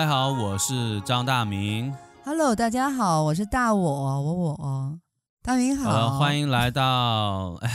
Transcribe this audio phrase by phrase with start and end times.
[0.00, 1.94] 大家好，我是张大明。
[2.24, 4.98] Hello，大家好，我是大我，我我
[5.42, 5.90] 大明好。
[5.90, 7.70] 呃，欢迎来到，哎，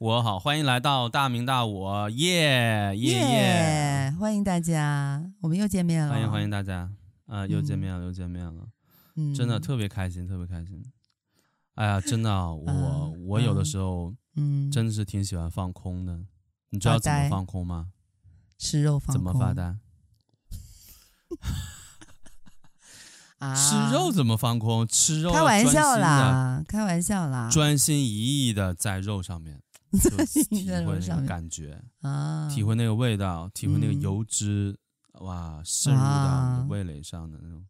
[0.00, 4.14] 我好，欢迎来到大明大我，耶耶耶！
[4.18, 6.12] 欢迎大家，我们又见面了。
[6.12, 6.78] 欢迎欢迎大家，
[7.26, 8.66] 啊、呃，又见面了，嗯、又见面了，
[9.14, 10.84] 嗯，真的特别开心，特别开心。
[11.76, 16.18] 哎呀，真的，我、呃、我有的时候，嗯，真的是挺喜欢放空的。
[16.70, 17.92] 你知道怎么放空吗？
[18.58, 19.14] 吃肉放空。
[19.14, 19.76] 怎么发呆？
[23.38, 23.54] 啊！
[23.54, 24.86] 吃肉怎么放空？
[24.86, 25.32] 吃肉？
[25.32, 29.60] 开玩笑啦，开玩笑啦，专心一意的在肉上面，
[29.98, 34.78] 就体会那个感觉啊，体会那个味道，体会那个油脂，
[35.14, 37.64] 嗯、哇，渗入到你的味蕾上的那种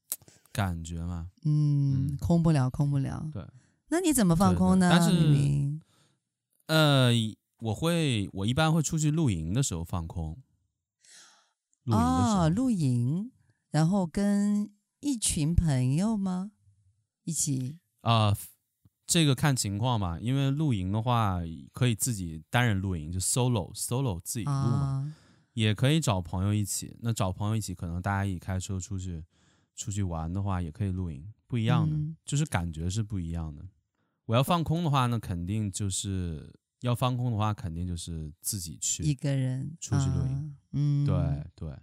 [0.53, 1.29] 感觉嘛。
[1.45, 3.27] 嗯，嗯空不了，空不了。
[3.33, 3.43] 对。
[3.89, 4.89] 那你怎么放空呢？
[4.91, 5.81] 但是，
[6.67, 7.11] 呃，
[7.59, 10.37] 我会，我一般会出去露营的时候放空。
[11.85, 12.43] 露营的时候。
[12.45, 13.31] 哦，露营，
[13.73, 14.71] 然后跟
[15.01, 16.53] 一群朋友吗？
[17.25, 17.81] 一起？
[18.03, 18.37] 啊、呃，
[19.07, 20.19] 这个看情况吧。
[20.21, 21.41] 因为露营的话，
[21.73, 25.05] 可以自己单人露营，就 solo solo 自己露嘛。
[25.05, 25.13] 哦、
[25.55, 26.97] 也可以找朋友一起。
[27.01, 29.25] 那找朋友一起，可能大家一起开车出去，
[29.75, 31.33] 出去玩的话，也可以露营。
[31.49, 33.67] 不一样的，嗯、就是感觉是不一样的。
[34.27, 40.33] 我要放空的话，那肯定就是要放空的话，肯定就是自己去一个人出去露营。
[40.33, 41.79] 啊、嗯，对对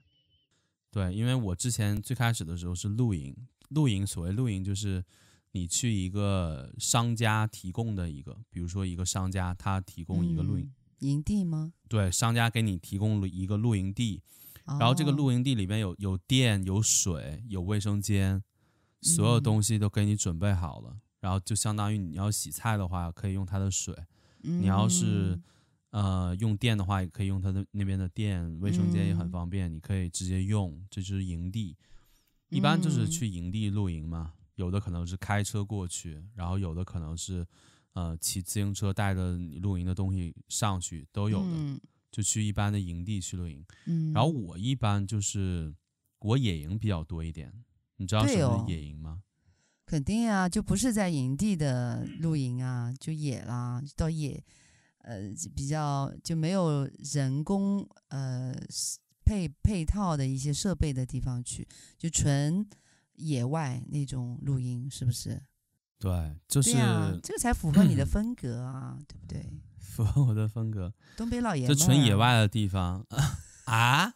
[0.91, 3.35] 对，因为我之前最开始的时候是露营，
[3.69, 5.03] 露营所谓露营就是
[5.51, 11.73] 你去一个商家提供的一个，比如说一个商家他提供一个露营、嗯、营地吗？
[11.87, 14.21] 对，商家给你提供了一个露营地，
[14.65, 18.43] 然后这个露营地里面有有电、有水、有卫生间，
[19.01, 20.91] 所有东西都给你准备好了。
[20.93, 23.93] 嗯然后就相当于你要洗菜的话，可以用它的水；
[24.43, 25.37] 嗯、你要是
[25.91, 28.59] 呃用电的话，也可以用它的那边的电。
[28.59, 30.85] 卫生间也很方便，嗯、你可以直接用。
[30.89, 31.75] 这就是营地，
[32.49, 34.33] 一般就是去营地露营嘛。
[34.35, 37.45] 嗯、有的可能是开车过去，然后有的可能是
[37.93, 41.51] 呃骑自行车带着你露营的东西上去，都有的。
[41.53, 41.79] 嗯、
[42.11, 43.65] 就去一般的营地去露营。
[43.85, 45.73] 嗯、然后我一般就是
[46.19, 47.51] 我野营比较多一点。
[47.97, 49.21] 你知道什么是野营吗？
[49.85, 54.41] 肯定啊，就不是在营地的露营啊，就野啦，到野，
[54.99, 55.21] 呃，
[55.55, 58.53] 比较就没有人工呃
[59.25, 61.67] 配配套的一些设备的地方去，
[61.97, 62.67] 就纯
[63.15, 65.41] 野外那种录音，是不是？
[65.99, 69.45] 对，就是对啊，这个才符合你的 风格啊，对不对？
[69.79, 73.05] 符合我的风格，东北老爷们，就纯野外的地方
[73.65, 74.13] 啊。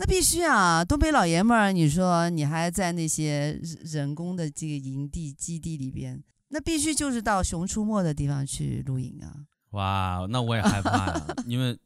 [0.00, 9.46] 那必须啊，东北老爷们儿，你说你还在那些人工的这个营地基地里边，那必须就是到熊出没的地方去露营啊！
[9.70, 11.78] 哇，那我也害怕呀， 因为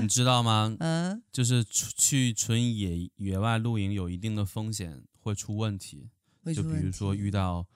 [0.00, 0.74] 你知道吗？
[0.80, 6.10] 嗯，就是去纯野野外露营有一定的风险，会出问题，
[6.54, 7.66] 就比如说遇到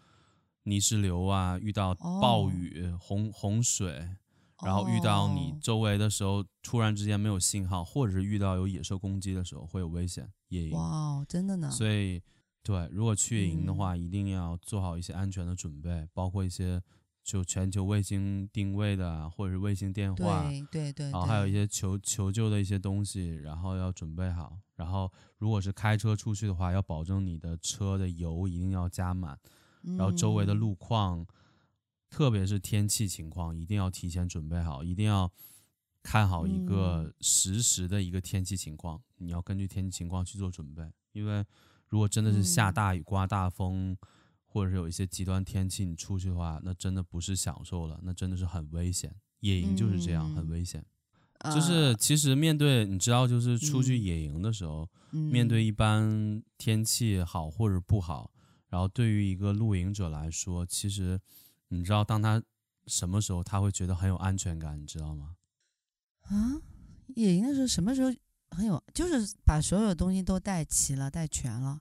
[0.65, 4.17] 泥石流啊，遇到暴雨、哦、洪洪水。
[4.63, 10.31] 然后遇到你周围的时候，突然之间没有信号，或者是遇到有野兽攻击的时候，会有危险。
[10.49, 11.71] 野营哇，真的呢。
[11.71, 12.21] 所以，
[12.63, 16.83] 对，如果去野营的话，嗯、一定要做好一些安全的准备，包括一些
[17.31, 21.11] 就全球卫星定位的，或者是卫星电话，对对对。
[21.11, 24.59] 然后还有一些求求救的一些东西，然后要准备好。
[24.77, 29.39] 然后，如果是开车出去的话，要保证你的车的油一定要加满，
[29.83, 31.21] 然后周围的路况。
[31.21, 31.27] 嗯
[32.11, 35.31] 特别是天气情况，一定要提前准备好，一定要
[36.03, 38.99] 看好一个实时的一个天气情况。
[38.99, 40.83] 嗯、你要根据天气情况去做准备，
[41.13, 41.45] 因为
[41.87, 43.99] 如果真的是下大雨、刮大风，嗯、
[44.51, 49.15] 或者是有一些极端天气，你出去的话，那真的不是享受了，那真的是很危险。
[49.39, 50.85] 野营就是这样，嗯、很危险。
[51.55, 58.33] 就是其实面对你知道，就是出去野营的时候，嗯、面对一般天气好或者不好，
[58.69, 61.21] 然后对于一个露营者来说，其实。
[61.73, 62.43] 你知道，当他
[62.89, 65.37] 什么时候他会觉得很有安全感，你知道吗？
[66.23, 66.59] 啊，
[67.15, 68.13] 野营的时候什么时候
[68.51, 71.81] 很有，就是把所有东西都带齐了、带全了。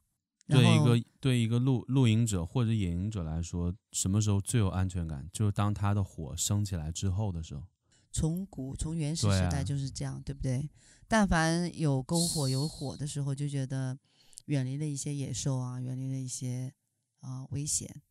[0.58, 5.30] 对一个对一个露露营者或者野营者来说，什么时候最有安全感？
[5.32, 7.64] 就是当他的火升起来之后的时候。
[8.12, 10.70] 从古从原始时代就是这样，对，啊、对不对？
[11.08, 13.98] 但凡有篝火有火的时候，就觉得
[14.46, 16.74] 远离了一些野兽啊，远离了一些
[17.20, 18.02] 啊危险。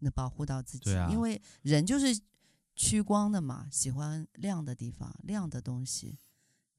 [0.00, 2.20] 那保护到自己，啊、因为人就是
[2.74, 6.18] 趋光的嘛，喜欢亮的地方、亮的东西，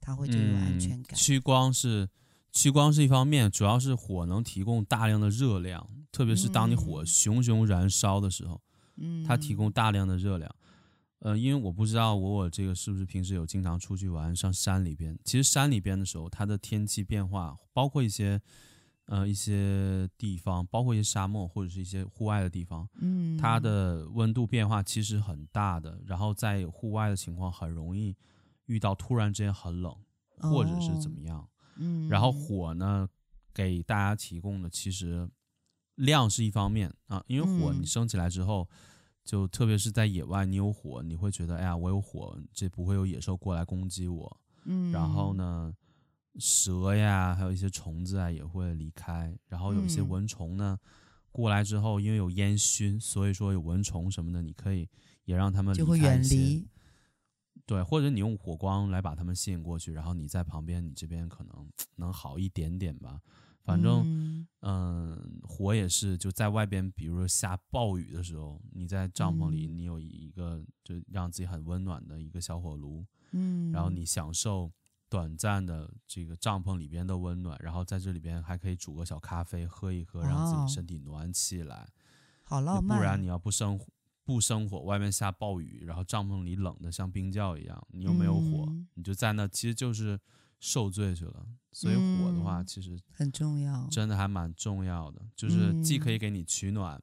[0.01, 1.15] 他会就有安全感。
[1.15, 2.09] 嗯、趋光是
[2.51, 8.61] 趋光是一方面，主要是火能提供大量的热量，特别是当你火熊熊燃烧的时候，
[8.95, 10.53] 嗯，它提供大量的热量。
[11.19, 15.17] 呃，因为我不知道我我这个是不是平时有经常出去玩，上山里边。
[15.23, 18.39] 其实山里边的时候，它的天气变化，包括一些
[19.05, 28.15] 呃一些地方，包括一些沙漠或者是一些户外的地方，嗯，它的温度变化其实很大的，然后在户外的情况很容易
[28.67, 29.91] 遇到突然之间很冷，
[30.37, 31.47] 或者是怎么样，哦、
[31.79, 33.07] 嗯，然后火呢
[33.53, 35.29] 给大家提供的其实
[35.95, 38.67] 量是一方面啊，因为火你升起来之后。
[38.71, 38.77] 嗯
[39.27, 44.39] 就特别是在野外，你有火，你会觉得，哎呀，我有火，这不会有野兽过来攻击我。
[44.63, 45.73] 嗯，然后呢，
[46.39, 49.37] 蛇呀，还有一些虫子啊，也会离开。
[49.49, 50.87] 然后有一些蚊虫呢，嗯、
[51.29, 54.87] 过来之后，因为有烟熏，所以说有蚊虫什么的，你可以
[55.25, 56.65] 也让他们离开一些，就会远离。
[57.67, 63.21] 对，或者你用火光来把他们吸引过去，然后你在旁边，你这边可能能好一点点吧。
[63.63, 74.71] 反正，嗯、呃，火也是就在外边，比如说下暴雨的时候，你在帐篷里，你有一个就让自己很温暖的一个小火炉，嗯，然后你享受
[75.09, 81.91] 短暂的这个帐篷里边的温暖，然后在这里边还可以煮个小咖啡喝一喝，让自己身体暖起来，哦、
[82.43, 82.97] 好浪漫。
[82.97, 83.77] 不然你要不生
[84.27, 90.19] 不生火，外面下暴雨，然后帐篷里冷的像冰窖一样，你又没有火，嗯、你就在那，其实就是。
[90.59, 96.99] 受罪去了，所以火的话其实很重要，真的还蛮重要的，就是既可以给你取暖，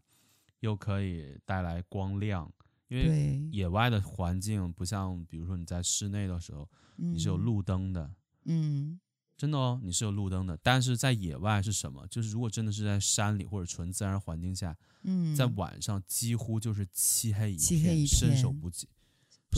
[0.59, 2.53] 又可以带来光亮。
[2.89, 8.13] 因为野外的环境不像，比如说你在室内的时候，你是有路灯的，
[8.47, 8.99] 嗯，
[9.37, 10.57] 真的哦，你是有路灯的。
[10.63, 12.07] 但是在野外是什么？
[12.09, 18.89] 就是如果真的是在山里或者纯自然环境下，嗯，在晚上几乎就是漆黑一片，漆黑一片，伸手不见，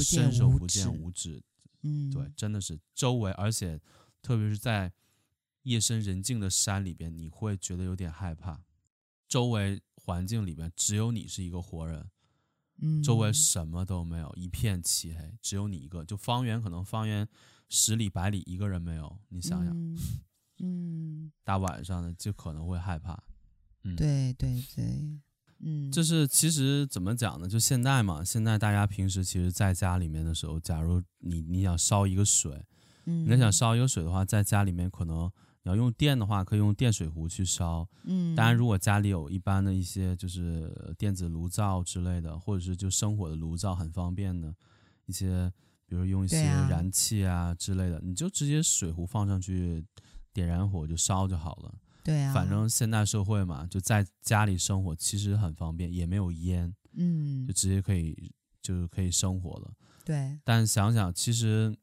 [0.02, 1.42] 伸手不见五指。
[1.82, 3.80] 嗯，对，真的是周围，而且
[4.22, 4.92] 特别是在
[5.62, 8.62] 夜深人静的山里边，你会觉得有点害怕。
[9.28, 12.10] 周围环境里边只有你是一个活人，
[12.78, 17.28] 嗯，周围什么都没有，一片漆黑，只有你一个，就方圆可能方圆
[17.68, 19.18] 十里百里一个人没有。
[19.28, 19.98] 你想想，嗯，
[20.58, 23.22] 嗯，大晚上的就可能会害怕。
[23.84, 25.20] 嗯，对对对。
[25.60, 27.48] 嗯，就是其实怎么讲呢？
[27.48, 32.62] 就现在嘛，现在大家平时其实在家里面的时候，假如你你想烧一个水，
[33.06, 35.32] 嗯，你想烧一个水的话，在家里面可能
[35.62, 37.88] 你要用电的话，可以用电水壶去烧。
[38.04, 44.54] 嗯，当然，如果家里有一般的一些就是电子炉灶之类的，或者是就生火的炉灶，很方便的
[45.06, 45.50] 一些，
[45.86, 49.84] 比如用一些燃气啊之类的，啊、你就直接水壶放上去，
[50.32, 51.74] 点燃火就烧就好了。
[52.02, 59.72] 对啊，反正现代社会嘛，就在家里生活其实很方便，也没有烟，嗯，就直接可以就是可以生活了。
[60.04, 61.76] 对，但想想，其实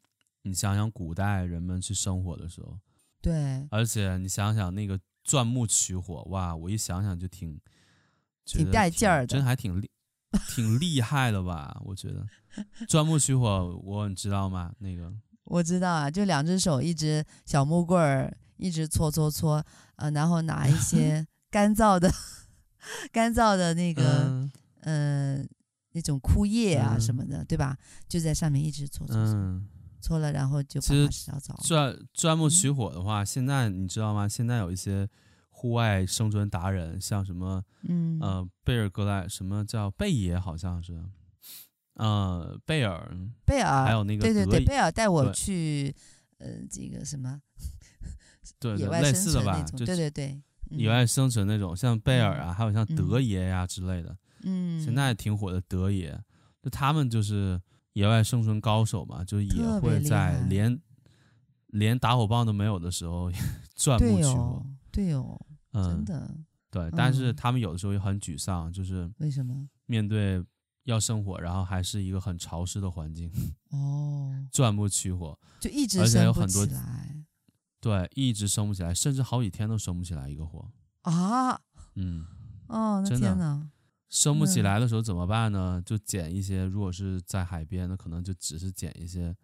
[0.43, 2.79] 你想想古代人们去生火的时候，
[3.21, 7.59] 对，而且你想想那个钻木取火，哇，我一想想就挺
[8.45, 9.89] 挺带劲儿的，真还挺厉
[10.53, 11.79] 挺厉害的吧？
[11.85, 12.25] 我觉得
[12.87, 14.71] 钻木取火，我你知道吗？
[14.79, 15.11] 那个
[15.45, 18.35] 我知道啊，就两只手，一只小木棍儿。
[18.57, 19.61] 一直搓搓搓，
[19.95, 22.09] 呃，然后拿一些 干燥的、
[23.11, 24.47] 干燥的那个，
[24.81, 25.45] 嗯、呃，
[25.91, 27.75] 那种枯叶啊什么的，嗯、对吧？
[28.07, 29.67] 就在上面一直搓搓搓，嗯、
[29.99, 31.55] 搓了，然后就把它烧着。
[31.61, 34.29] 钻钻木取火的话，嗯、现在你知道吗？
[34.29, 35.09] 现在有一些
[35.63, 40.37] 户外生存达人，像什么，嗯，呃，贝尔格莱，什么叫贝爷？
[40.37, 41.01] 好像是，
[41.93, 45.95] 呃，贝尔，贝尔，还有那个，对对对，贝尔带我去，
[46.39, 47.41] 呃，这个什么。
[48.59, 50.37] 对， 对，类似的吧，就对对对，
[50.71, 56.13] 野外生存那种，像贝尔啊，嗯、还有像德爷呀、啊、之类的，嗯，现在挺火的德爷，
[56.61, 57.57] 就他们就是
[57.93, 60.77] 野外生存高手嘛，就也会在连
[61.67, 63.31] 连打火棒都没有的时候
[63.75, 65.39] 钻木取火，对哦，
[65.73, 66.35] 嗯，真的，
[66.71, 70.43] 对，但是他们有的时候也很沮丧，就是为什么面对
[70.85, 73.31] 要生火，然后还是一个很潮湿的环境，
[73.71, 77.25] 哦，钻木取火就一直生不起来。
[77.79, 81.59] 对，一直生不起来，甚至好几天都生不起来一个火啊！
[81.95, 82.25] 嗯，
[82.67, 83.69] 哦，那天哪，
[84.07, 85.81] 生不起来的时候怎么办呢？
[85.85, 89.35] 就捡一些，如果是在海边，那可能就只是捡一些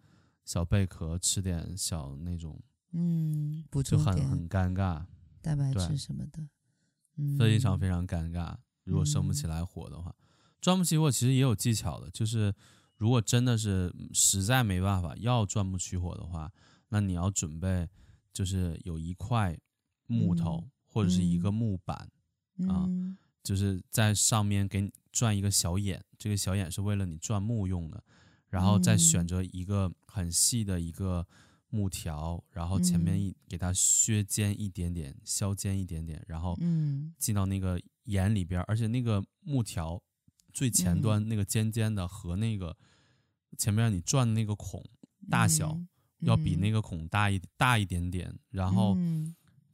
[0.46, 2.58] 小贝壳，吃点小那种，
[2.92, 5.04] 嗯，补充就很很尴尬，
[5.42, 6.46] 蛋白质什么的，
[7.16, 8.56] 嗯，非常非常尴尬。
[8.84, 10.14] 如果生不起来火的话，
[10.60, 12.54] 钻木取火其实也有技巧的，就是
[12.96, 16.52] 如果真的是实在没办法要钻木取火的话，
[16.88, 17.88] 那你要准备。
[18.32, 19.58] 就是有一块
[20.06, 22.08] 木头或者是一个木板，
[22.58, 28.02] 嗯、啊，嗯、就是在上面给你转一个小眼，这个小眼是为了你钻木用的，
[28.48, 31.26] 然后再选择一个很细的一个
[31.70, 36.58] 木条，然后前面一给它削尖一点点，削尖一点点，然后
[37.18, 40.02] 进到那个眼里边，而且那个木条
[40.52, 42.76] 最前端那个尖尖的和那个
[43.56, 44.84] 前面让你转的那个孔
[45.30, 45.80] 大小。
[46.22, 48.94] 要比那个孔大一大一点点，然后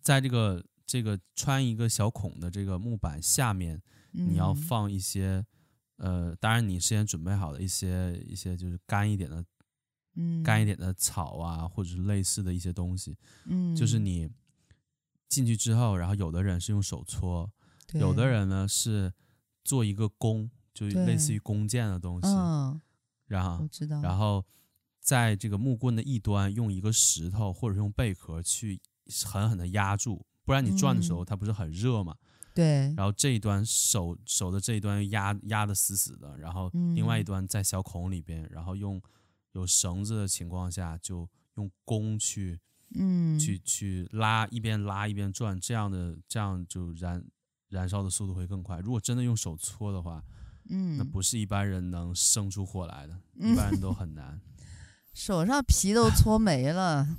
[0.01, 5.45] 在这个这个穿一个小孔的这个木板下面，你要放一些，
[5.97, 9.45] 嗯、呃，当然你事先准备好的一些一些就是干一点的，
[10.17, 14.29] 嗯，干一点的草啊，或者是类似的一些东西，嗯，就是你
[15.29, 17.51] 进去之后，然后有的人是用手搓，
[17.95, 19.13] 有的人呢是
[19.63, 22.81] 做一个弓，就类似于弓箭的东西，嗯，
[23.27, 24.45] 然后我知道，然后
[25.01, 28.81] 在这个木棍的一端用一个石头或者用贝壳去
[29.25, 30.25] 狠狠的压住。
[30.45, 32.15] 不然你转的时候，它不是很热嘛？
[32.55, 32.95] 对。
[32.95, 39.03] 然后这一端手手的这一端压压的死死的，然后另外一端在小孔里边，然后用
[39.57, 42.61] 有绳子的情况下，就用弓去，
[42.95, 47.25] 嗯，去去拉，一边拉一边转，这样的这样就燃
[47.71, 48.79] 燃烧的速度会更快。
[48.81, 50.23] 如果真的用手搓的话，
[50.69, 54.39] 嗯，那不是一般人能生出火来的， 一般人都很难。
[55.15, 57.17] 手上皮都搓没了。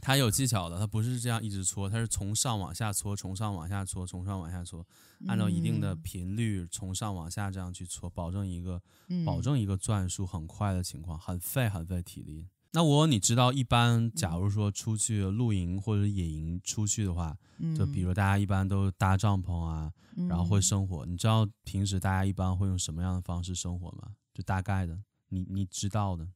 [0.00, 4.86] 它有技巧的，它不是这样一直搓，它是从上往下搓，从上往下搓，从上往下搓，
[5.26, 8.80] 按照一定的频率从上往下这样去搓，保证一个
[9.24, 12.46] 保证一个转速很快的情况，很费很费体力。
[12.72, 17.36] 那我你知道，一般假如说出去露营或者野营出去的话，
[17.76, 19.90] 就比如大家一般都搭帐篷啊，
[20.28, 21.06] 然后会生火。
[21.06, 24.12] 你知道平时大家一般会用什么样的方式生火吗？
[24.34, 24.98] 就大概的，
[25.30, 26.28] 你你知道的，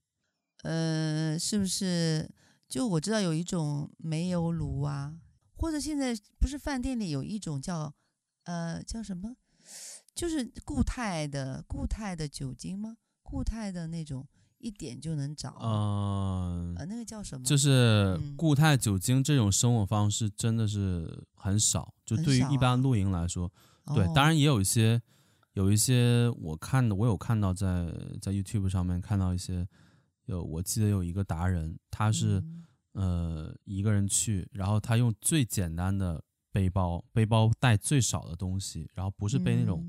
[0.63, 2.29] 呃，是不是？
[2.73, 5.15] 就我知道有一种煤油炉啊，
[5.57, 7.93] 或者现在不是饭店里有一种叫，
[8.45, 9.37] 呃，叫什么？
[10.15, 12.97] 就是固态的固态的酒精吗？
[13.23, 14.27] 固态的那种
[14.57, 15.55] 一点就能着。
[15.61, 17.45] 嗯、呃，那个叫什么？
[17.45, 21.93] 就是固态酒精这种生活方式真的是很少。
[22.07, 23.53] 就对于一般露营来说，
[23.85, 24.99] 啊、对，当然也有一些，
[25.53, 29.69] 有一些我看的，我有看到在在 YouTube 上面看到一些。
[30.27, 32.41] 有，我记得有一个达人，他是，
[32.93, 39.85] 嗯、呃，一个人去，然后他用最简单的背包，背包带最少的东西，然后不是背那种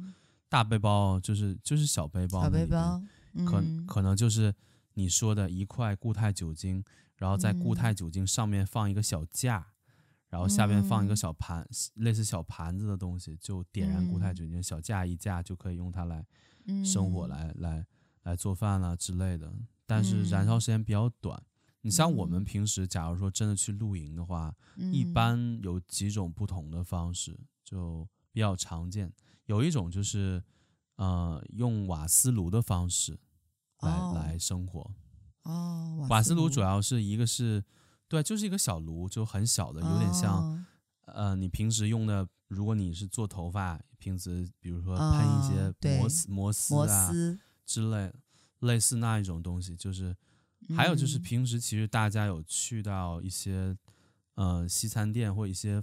[0.50, 3.02] 大背包，就是就是小背包，小背包，
[3.46, 4.54] 可、嗯、可能就是
[4.94, 6.84] 你说的一块固态酒精，
[7.16, 9.68] 然后在固态酒精上面放一个小架，
[10.30, 16.26] 然后下面放一个小盘，嗯、类似小盘子的东西，就点燃固态酒精，小架一架就可以用它来
[16.84, 17.86] 生火来，来来
[18.24, 19.54] 来做饭啊之类的。
[19.94, 21.38] 但是燃烧时间比较短。
[21.38, 21.46] 嗯、
[21.82, 29.14] 你像我们平时，假如说真的去露营的话，嗯、一般有几种不同的方式，就比较常见。
[29.46, 30.44] 有一种就是，
[30.96, 33.20] 呃，用瓦斯炉的方式
[33.82, 34.90] 来、哦、来生活。
[35.44, 37.64] 哦，瓦斯炉主要是一个是，
[38.08, 40.66] 对，就是一个小炉，就很小的，有点像，哦、
[41.06, 47.12] 呃，你平时用的，如果你是做头发，平时比如说喷一些摩斯、哦、摩斯啊
[47.64, 48.16] 之类的。
[48.64, 50.16] 类似那一种东西，就是
[50.76, 53.78] 还有就是平时其实大家有去到一些
[54.36, 55.82] 呃西餐店或一些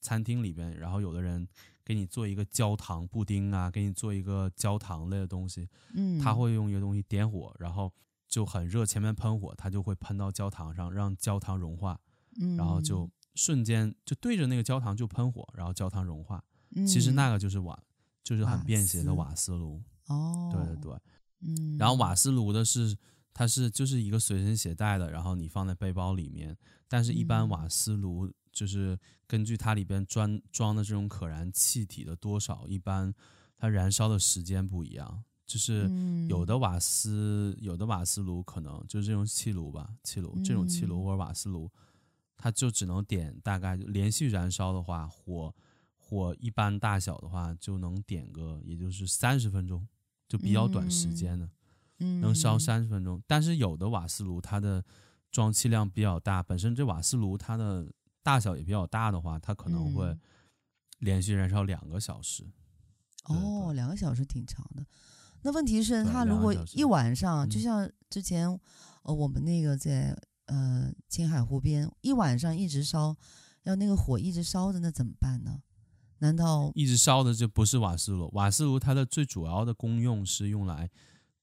[0.00, 1.46] 餐厅里边，然后有的人
[1.84, 7.92] 给你做一个焦糖布丁啊，给你做一个焦糖类的东西，嗯，他会用一个东西点火，然后
[8.28, 12.00] 就很热，前面喷火，它就会喷到焦糖上，让焦糖融化，
[12.40, 16.42] 嗯，然后就瞬间就对着那个焦糖就喷火，然后焦糖融化，
[16.74, 17.78] 嗯，其实那个就是瓦，
[18.24, 20.98] 就是很便携的瓦斯炉，哦，对对对。
[21.42, 22.96] 嗯，然后瓦斯炉的是，
[23.34, 26.56] 它是就是一个随身携带的，然后你放在背包里面。
[26.88, 33.12] 但是，一般瓦斯炉就是根据它里边装装的这种可燃气体的多少，一般
[33.56, 35.24] 它燃烧的时间不一样。
[35.44, 35.90] 就是
[36.28, 41.70] 有的瓦斯，有的瓦斯炉可能就是这种气炉吧，气炉这种气炉或者瓦斯炉，
[42.38, 45.54] 它就只能点大概连续燃烧的话，火
[45.96, 49.86] 火一般大小的话就能点个也就是三十分钟。
[50.32, 51.46] 就比较短时间的，
[51.98, 53.22] 嗯，能烧三十分钟。
[53.26, 54.82] 但是有的瓦斯炉它的
[55.30, 57.86] 装气量比较大，本身这瓦斯炉它的
[58.22, 60.16] 大小也比较大的话，它可能会
[61.00, 62.46] 连续燃烧两个小时。
[63.24, 64.86] 哦，两个小时挺长的。
[65.42, 68.48] 那问题是，它如果一晚上，就像之前
[69.02, 73.14] 呃我们那个在呃青海湖边一晚上一直烧，
[73.64, 75.60] 要那个火一直烧着，那怎么办呢？
[76.22, 78.30] 难道一直烧的就不是瓦斯炉？
[78.32, 80.88] 瓦斯炉它的最主要的功用是用来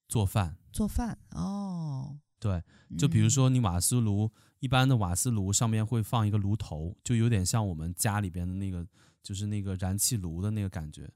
[0.08, 0.56] 做饭。
[0.72, 2.64] 做饭哦，对，
[2.98, 4.32] 就比如说你瓦斯炉，嗯、
[4.62, 8.88] 一般的瓦斯炉上面会放一个炉头，就有点像我们家里边的那个，
[9.22, 11.12] 就是那个燃气炉的那个感觉，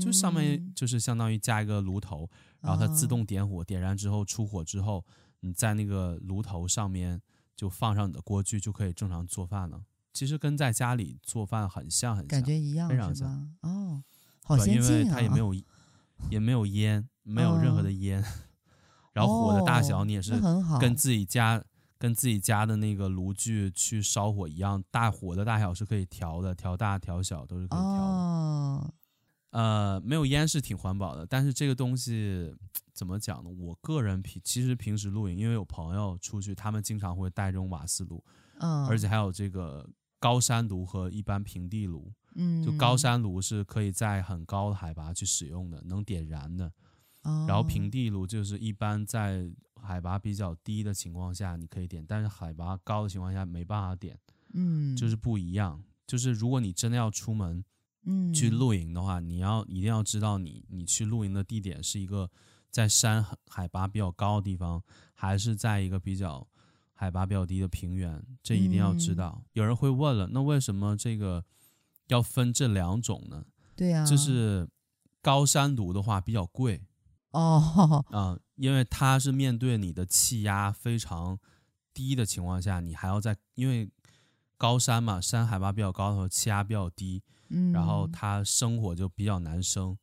[0.00, 5.04] 就上面就是相当于加一个炉头，然后它自动点火，点燃之后出火之后，
[5.40, 7.20] 你在那个炉头上面
[7.56, 9.82] 就放上你的锅具，就可以正常做饭了。
[10.12, 13.54] 其实跟在家里做饭很像，很像，感觉一样，非常像。
[13.62, 14.02] 哦，
[14.44, 14.98] 好先进啊！
[15.00, 15.54] 因为它也没有，
[16.30, 18.22] 也没有烟，没有任何的烟。
[18.22, 18.26] 哦、
[19.12, 20.32] 然后火的大小你也是
[20.80, 21.64] 跟自己家、哦、
[21.98, 27.88] 跟自己家的那个炉具去烧火一样，大火的大小是可以调的，调大调小都是可以调的。
[27.88, 28.94] 哦，
[29.50, 32.54] 呃，没有烟是挺环保的，但是这个东西
[32.92, 33.50] 怎么讲呢？
[33.50, 38.22] 我个人平其实平时露营，因为有朋友出去，他们经常会带这种瓦斯炉，
[38.58, 39.88] 嗯，而且还有这个
[40.20, 42.12] 高山炉和一般平地炉。
[42.36, 46.72] 嗯，就高山炉是可以在很高的海拔去使用的，能点燃的。
[47.22, 54.16] 哦，然后平地炉就是一般在海拔比较低的情况下你可以点，但是海拔高的情况下没办法点。
[54.52, 55.82] 嗯，就是不一样。
[56.06, 57.64] 就是如果你真的要出门，
[58.04, 62.30] 嗯，去露营的话，你要一定要知道你你去露营的地点是一个
[62.70, 64.82] 在山海拔比较高的地方，
[65.14, 66.46] 还是在一个比较
[67.00, 69.38] 海拔比较低的平原，这一定要知道。
[69.38, 71.42] 嗯，有人会问了，那为什么这个
[72.08, 73.42] 要分这两种呢？
[73.74, 74.68] 对呀，就是
[75.22, 76.82] 高山炉的话比较贵。
[77.30, 81.38] 哦，啊、嗯，因为它是面对你的气压非常
[81.94, 83.90] 低的情况下，你还要在，因为
[84.58, 89.96] 高山嘛，山海拔比较高的时候，气压比较低，嗯，然后它生火就比较难生。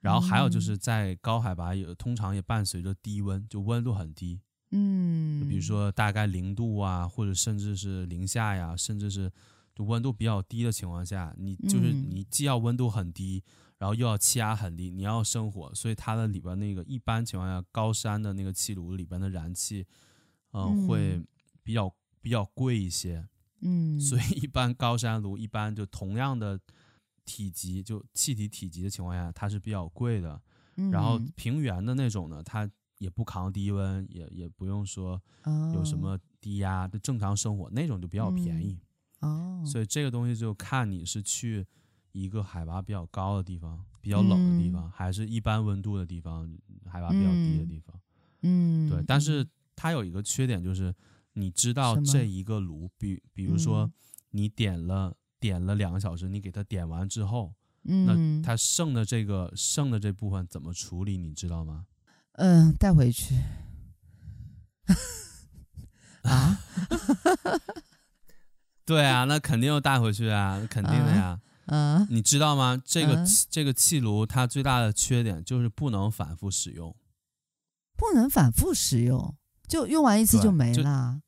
[0.00, 4.42] 然后还有就是在高海拔也通常也伴随着低温，就温度很低，
[4.76, 9.32] 嗯，比如说大概零度啊，或者甚至是零下呀，甚至是
[9.74, 13.42] 就温度比较低的情况下，你就是你既要温度很低。
[13.78, 19.86] 然后又要气压很低，你要生火，所以它的里边那个一般情况下，高山的那个气炉里边的燃气，
[20.52, 21.22] 呃、嗯，会
[21.62, 23.22] 比较比较贵一些，
[23.60, 26.58] 嗯，所以一般高山炉一般就同样的
[27.26, 30.40] 体积，就气体体积的情况下，它是比较贵的。
[30.76, 32.66] 嗯，然后平原的那种呢，它
[32.98, 35.20] 也不扛低温，也也不用说
[35.74, 38.78] 有什么低压，就正常生活那种就比较便宜。
[39.20, 41.66] 哦，所以这个东西就看你是去。
[42.12, 46.50] 一个海拔比较高的地方，比较冷的地方，嗯、还是一般温度的地方，
[46.86, 47.94] 海拔比较低的地方。
[48.40, 49.04] 嗯，对。
[49.06, 50.94] 但是它有一个缺点，就是
[51.34, 53.92] 你知道这一个炉，比比如说
[54.30, 57.52] 你点了、嗯、点了两个小时，你给它点完之后，
[57.84, 61.18] 嗯、那它剩的这个剩的这部分怎么处理？
[61.18, 61.84] 你知道吗？
[62.36, 63.34] 嗯，带回去。
[66.22, 66.58] 啊？
[68.86, 71.22] 对啊，那肯定要带回去啊，肯定的呀。
[71.22, 72.80] 啊嗯，你知道吗？
[72.84, 76.94] 这个、嗯、这个气炉它最大的缺点就是不能反复使用，
[77.96, 79.34] 不能反复使用，
[79.66, 81.20] 就用完一次就没了。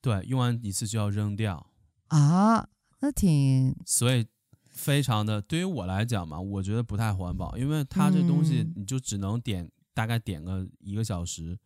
[0.00, 1.70] 对，用完一次就要扔掉
[2.08, 3.76] 啊，那挺……
[3.86, 4.26] 所以
[4.68, 11.58] 非常的，对于我来讲嘛，我觉得不太环保，因为它这东西你就只能点、嗯、大概点个一个小时，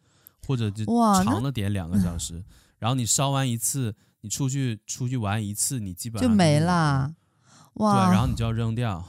[0.47, 0.87] 或者就
[1.23, 2.43] 长的点两个小时，
[2.81, 7.15] 然后你烧完一次，你出去出去玩一次，你基本上就没了。
[7.75, 9.05] 哇，对，然后你就要扔掉，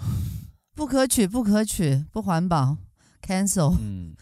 [0.75, 2.75] 不可取，不可取，不环保
[3.21, 3.77] ，cancel。
[3.79, 4.13] 嗯，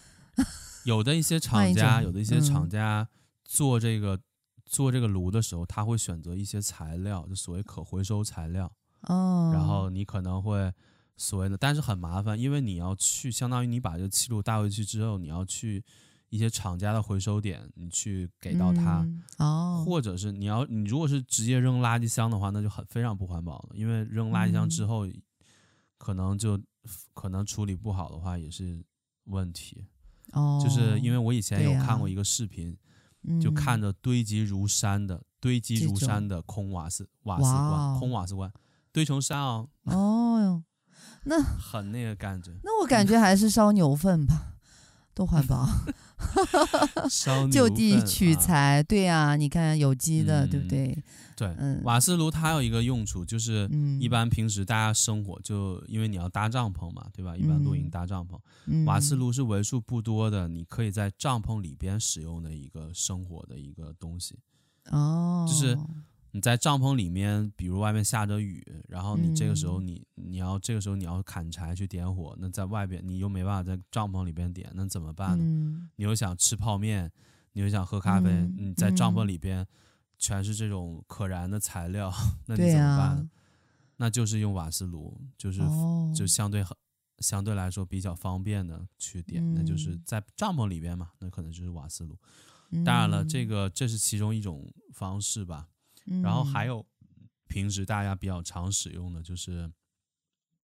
[0.86, 3.10] 有的一些厂家，有的一些厂家
[3.44, 4.22] 做这个、嗯、
[4.68, 8.72] 做这个炉的时候，他会选择一些材料，就所谓可回收材料。
[9.08, 9.50] 哦。
[9.52, 10.72] 然后你可能会
[11.22, 15.84] 所谓的，但是很麻烦，因为你要去，相当于你把这个气路带回去之后，你要去。
[16.32, 25.22] 一些厂家的回收点，你去给到他，嗯、哦，或者是你要你如果是直接扔垃圾箱的话，那就很非常不环保了，因为扔垃圾箱之后，嗯、
[25.98, 26.58] 可能就
[27.14, 28.82] 可能处理不好的话也是
[29.26, 29.86] 问题。
[30.32, 32.78] 哦，就是因为我以前有看过一个视频，
[33.28, 38.50] 啊、就看着堆积如山的、嗯、堆积如山的空瓦斯瓦斯罐，哦、空瓦斯罐
[38.94, 39.68] 堆成山哦。
[39.84, 40.64] 哦，
[41.26, 42.52] 那很那个感觉。
[42.64, 44.54] 那我感觉还是烧牛粪吧，
[45.14, 45.68] 多环保。
[47.10, 51.04] 烧 就地取材，啊对呀、啊，你看有机的，嗯、对不对？
[51.36, 53.68] 对，嗯，瓦斯炉它有一个用处，就是
[54.00, 57.36] 一般平时大家生活就因为你要搭帐篷嘛，对吧？
[57.36, 64.38] 一般露营搭帐篷，嗯、瓦斯炉是为数不多的，你可以在帐篷里边使用的一个生火的一个东西。
[64.92, 65.78] 哦，就是。
[66.32, 75.44] 你在帐篷里面，比如外面下着雨，然后你这个时候你、嗯、你要这个时候你要砍柴去点火，那在外边你又没办法在帐篷里边点，那怎么办呢？
[75.44, 77.12] 嗯、你又想吃泡面，
[77.52, 79.68] 你又想喝咖啡，嗯、你在帐篷里边
[80.18, 83.10] 全是这种可燃的材料，嗯、那你怎么办？
[83.10, 83.30] 啊、
[83.98, 86.76] 那就是用瓦斯炉，就是、哦、就相对很
[87.20, 92.18] 相对来说比较方便的去点，嗯、那就是在帐篷里边嘛，那可能就是瓦斯炉。
[92.86, 95.68] 当然了，这个这是其中一种方式吧。
[96.06, 96.86] 然后还有
[97.48, 99.72] 平时大家比较常使用的就是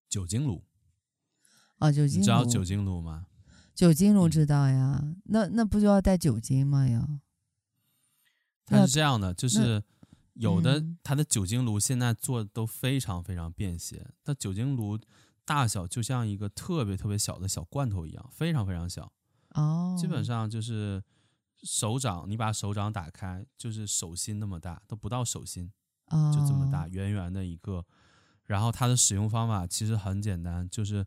[0.10, 0.64] 酒精炉
[1.78, 3.28] 啊，酒精炉，你知道酒精炉吗？
[3.76, 6.88] 酒精炉知道呀，嗯、那那不就要带酒精吗？
[6.90, 7.20] 要？
[8.66, 9.84] 它是这样的，就是
[10.34, 15.00] 有的它的酒精炉现在做的都非常非常便携，它酒精炉
[15.46, 19.12] 大小就像一个特别特别小的小罐头一样，非常非常小
[19.52, 21.04] 哦，基本上就是。
[21.64, 25.72] 手掌，你把手掌打开，就是手心那么大，都不到手心，
[26.08, 27.86] 哦、就这么大，圆圆的一个。
[28.46, 31.06] 然后它的使用方法其实很简单，就是，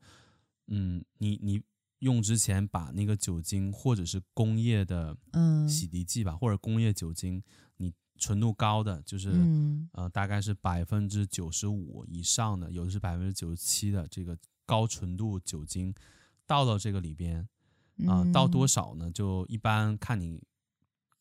[0.67, 1.63] 嗯，你你
[2.01, 5.17] 用之前把那个酒精或者是工业的
[5.69, 7.43] 洗涤剂吧，嗯、或者工业酒精，
[7.79, 14.37] 你纯度高的，就是、嗯、呃大概是百分之九十五以上的，有的是百分之九十七的这个
[14.67, 15.95] 高纯度酒精，
[16.47, 17.49] 倒到这个里边。
[18.07, 19.11] 啊、呃，倒多少呢？
[19.11, 20.43] 就一般看你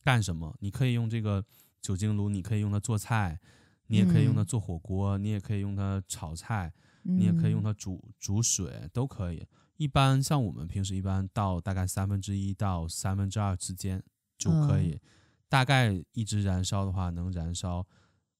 [0.02, 1.44] 干什么，你可以用这个
[1.80, 3.38] 酒精炉，你可以用它做菜，
[3.86, 9.46] 你也可以用它做火锅，你也可以用它炒菜，你也可以用它煮煮水，都可以。
[9.76, 14.02] 一般像我们平时一般到大概三分之一到三分之二之间
[14.36, 15.00] 就可以，
[15.48, 17.86] 大概一直燃烧的话能燃烧，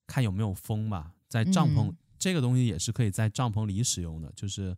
[0.06, 1.14] 看有没有风吧。
[1.28, 4.76] 在帐篷，这个东西也是可以在帐篷里使用的，就是。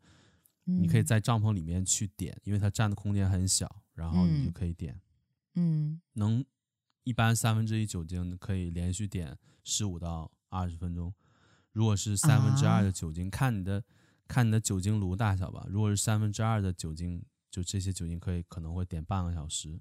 [0.65, 5.01] 你可以在帐篷里面去点，因为它占的空间很小，然后你就可以点。
[5.55, 6.45] 嗯，能
[7.05, 11.13] 一般三分之一酒精可以连续点十五到二十分钟。
[11.73, 13.83] 如果是三分之二的酒精，啊、看你的
[14.29, 15.67] 看你的酒精炉大小吧。
[15.69, 19.81] 如果是三分之二的酒精，就这些酒精可以可能会点半个小时，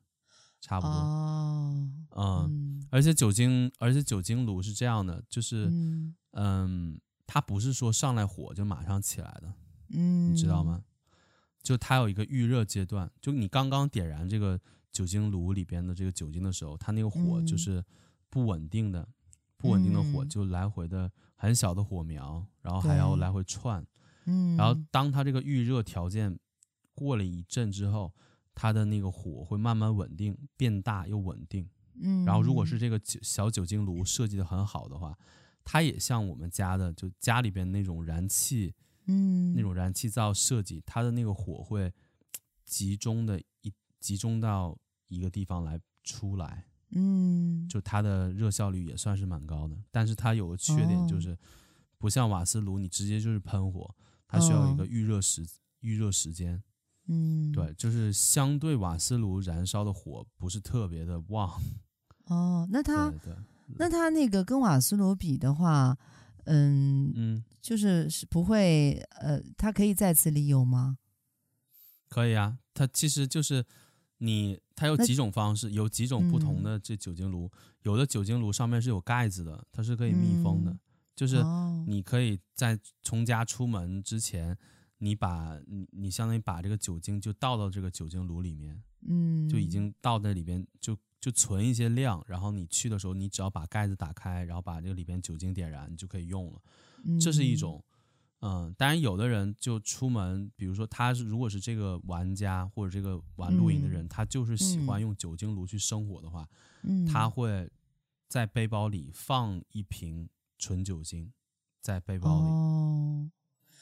[0.60, 0.94] 差不多。
[0.94, 9.54] 哦，嗯，嗯，而且酒精而且酒精炉是这样的，就是嗯，嗯，它不是说上来火就马上起来的。
[9.94, 10.84] 嗯，你知道吗？
[11.64, 14.60] 就它有一个预热阶段，就你刚刚点燃这个
[14.92, 17.86] 酒精炉里边的这个酒精的时候，它那个火就是
[18.32, 19.08] 不稳定的，
[19.58, 23.86] 不稳定的火就来回的很小的火苗，然后还要来回窜。
[24.26, 26.36] 嗯，然后当它这个预热条件
[26.96, 28.12] 过了一阵之后，
[28.56, 31.70] 它的那个火会慢慢稳定，变大又稳定。
[32.02, 35.16] 嗯，然后如果是这个酒小酒精炉设计的很好的话，
[35.64, 38.74] 它也像我们家的就家里边那种燃气。
[39.08, 41.92] 嗯，那种燃气灶设计，它的那个火会
[42.64, 49.76] 集中的一集中到一个地方来出来，嗯，就它的热效率也算是蛮高的。
[49.90, 51.38] 但是它有个缺点就是，
[51.98, 53.94] 不像瓦斯炉，你直接就是喷火，
[54.28, 55.44] 它需要一个预热时
[55.80, 56.62] 预热时间。
[57.08, 61.60] 嗯，对，就是相对瓦斯炉燃烧的火不是特别的旺。
[62.26, 63.12] 哦，那它
[63.78, 65.98] 那它那个跟瓦斯炉比的话。
[66.46, 70.98] 嗯嗯，就是是不会呃，它可以再次利用吗？
[72.10, 73.66] 可以啊，它其实就是
[74.18, 77.52] 你，它有几种方式，有几种不同的这酒精炉，嗯、
[77.84, 80.80] 有的酒精炉上面是有盖子的，它是可以密封的，嗯、
[81.16, 81.44] 就是
[81.88, 84.58] 你可以在从家出门之前，
[84.98, 90.98] 你把你你相当于把这个酒精就倒到这个酒精炉里面，嗯，就已经倒在里边就。
[91.22, 96.60] 就存一些量，然后你去的时候，你只要把盖子打开，然后把这个里边酒精点燃，你就可以用了。
[97.20, 97.84] 这是一种，
[98.40, 106.50] 嗯，当然有的人就出门，比如说他是如果是这个玩家或者这个玩露营的人，嗯、他就是喜欢用酒精炉去生火的话，
[106.82, 107.70] 嗯、他会
[108.28, 111.32] 在背包里放一瓶纯酒精，
[111.82, 113.32] 在背包里，哦、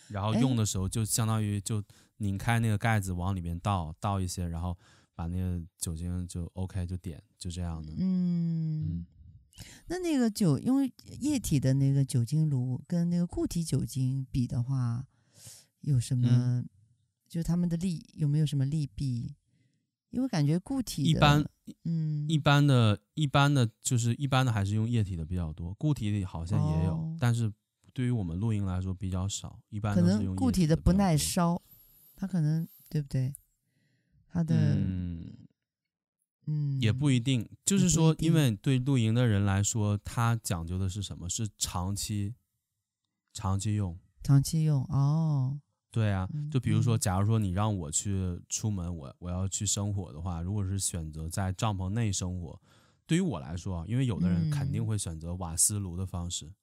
[0.09, 1.81] 然后用的时候就相当于就
[2.17, 4.77] 拧开那个盖子往里面倒倒一些，然后。
[5.19, 9.05] 把那个酒精就 OK 就点就这样的，嗯，嗯，
[9.87, 15.05] 那那个酒因为液体的那个酒精炉跟那个固体酒精比的话，
[15.81, 16.25] 有什么？
[16.31, 16.69] 嗯、
[17.27, 19.35] 就他们的利有没有什么利弊？
[20.11, 21.45] 因为感觉固体一般，
[21.83, 27.51] 嗯，一般的一般的就是一般的还是用液体的比较多，固体的好像也有，哦、但是
[27.93, 30.27] 对于我们露营来说比较少，一般都是用液体的。
[30.27, 31.61] 可能固体的不耐烧，
[32.15, 33.35] 它可能对不对？
[34.31, 35.33] 它的嗯
[36.45, 41.27] 嗯也不一定，就是说，因为对露营的人来说，它讲究的是什么？
[41.27, 42.35] 是长期
[43.33, 45.59] 长期用，长期用哦。
[45.91, 52.61] 对啊，就比如说，假如说你让我去出门，我我要去生火的话，如果是选择在帐篷内生火，
[53.07, 56.53] 对于我来说，因为有的人肯定会选择瓦斯炉的方式，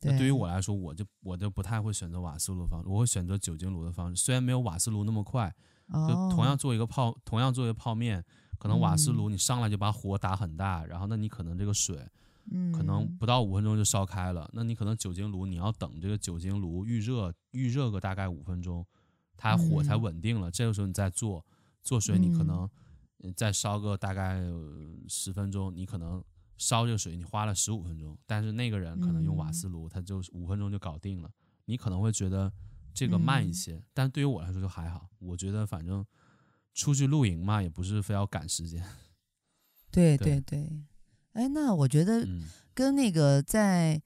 [0.00, 5.54] 那对于我来说，我就我就不太会选择瓦斯炉的方式，我会选择酒精炉的方式，虽然没有瓦斯炉那么快。
[5.92, 7.16] 就同样做一个泡，oh.
[7.24, 8.24] 同样做一个泡面，
[8.58, 12.08] 可能瓦斯炉你上来就把火打很大，嗯、然后那你可能这个水，
[12.50, 14.44] 嗯可能不到五分钟就烧开了。
[14.46, 18.84] 嗯、那你可能酒精炉你要等这个酒精炉预热，预热个大概五分钟，
[19.36, 20.48] 它火才稳定了。
[20.48, 21.44] 嗯、这个时候你再做
[21.82, 22.68] 做水，你可能
[23.36, 24.42] 再烧个大概
[25.06, 26.24] 十分钟，你可能
[26.56, 31.30] 烧这个水你花了十五分钟，但是那个人可能用瓦斯炉，他就五分钟就搞定了。
[31.66, 32.50] 你可能会觉得。
[32.94, 35.10] 这个慢一些，嗯、但对于我来说就还好。
[35.18, 36.06] 我觉得反正
[36.72, 38.82] 出去露营嘛，也不是非要赶时间。
[39.90, 40.70] 对对对，
[41.32, 42.26] 哎，那我觉得
[42.72, 44.00] 跟那个在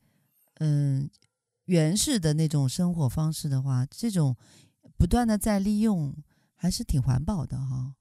[0.55, 1.11] 嗯、呃、
[1.66, 4.37] 原始的那种生活方式的话，这种
[4.96, 6.16] 不断的在利用，
[6.55, 7.94] 还是挺环保的哈、哦。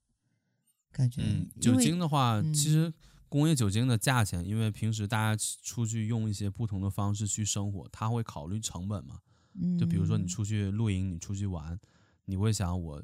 [0.91, 1.21] 感觉。
[1.21, 2.93] 嗯，酒精的话，嗯、其实
[3.29, 9.19] 工业酒精的价钱，因为平时大家出去用一些不同的方式去生活，他会考虑成本嘛。
[9.59, 11.79] 嗯，就比如说你出去露营，你出去玩，
[12.25, 13.03] 你会想我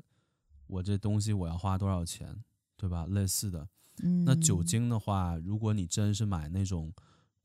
[0.68, 2.44] 我这东西我要花多少钱，
[2.78, 3.06] 对吧？
[3.08, 3.68] 类似的。
[4.04, 6.92] 嗯，那酒精的话，如果你真是买那种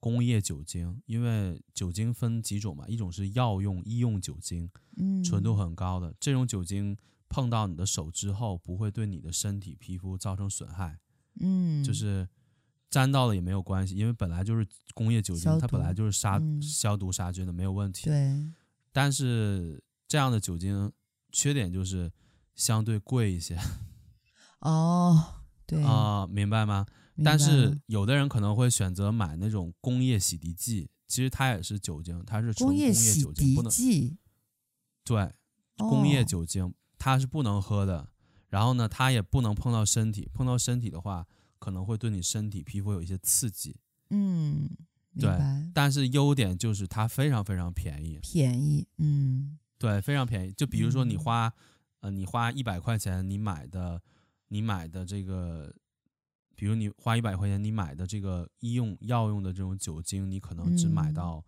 [0.01, 6.97] 工业酒精，因为酒精分几种嘛，一种是药用医用酒精，嗯，纯度很高的，这种酒精
[7.29, 10.99] 碰到你的手之后，不会对你的身体皮肤造成损害，
[11.41, 12.27] 嗯，就是
[12.89, 18.07] 沾到了也没有关系，因为本来就是工业酒精，它本来就是杀、嗯、消毒杀菌的，没有问题。
[18.07, 18.17] 对，
[18.99, 20.93] 但是这样的酒精
[21.31, 22.11] 缺点就是
[22.57, 23.57] 相对贵一些。
[24.59, 25.35] 哦。
[25.65, 26.85] 对啊、呃，明白吗？
[27.23, 33.71] 但是有的人可能会选择买那种工业洗涤剂，其实它也是酒精，它是纯工业酒精，不能。
[35.05, 35.33] 对，
[35.77, 38.11] 工业酒精它是不能喝的。
[38.49, 41.25] 然后呢，它也不能碰到身体，碰到身体的话，
[41.61, 43.77] 可能会对你身体皮肤有一些刺激。
[44.11, 44.71] 嗯，
[45.21, 45.71] 对。
[45.75, 50.53] 但是优点就是它非常非常便宜，便宜，嗯，对，非常便宜。
[50.53, 51.53] 就比如说你花，
[52.01, 54.03] 呃，你花一百块钱，你买的。
[54.51, 55.71] 你买的这个，
[56.57, 61.45] 比如你花一百块钱，你买的这个医用药用的这种酒精，你可能只买到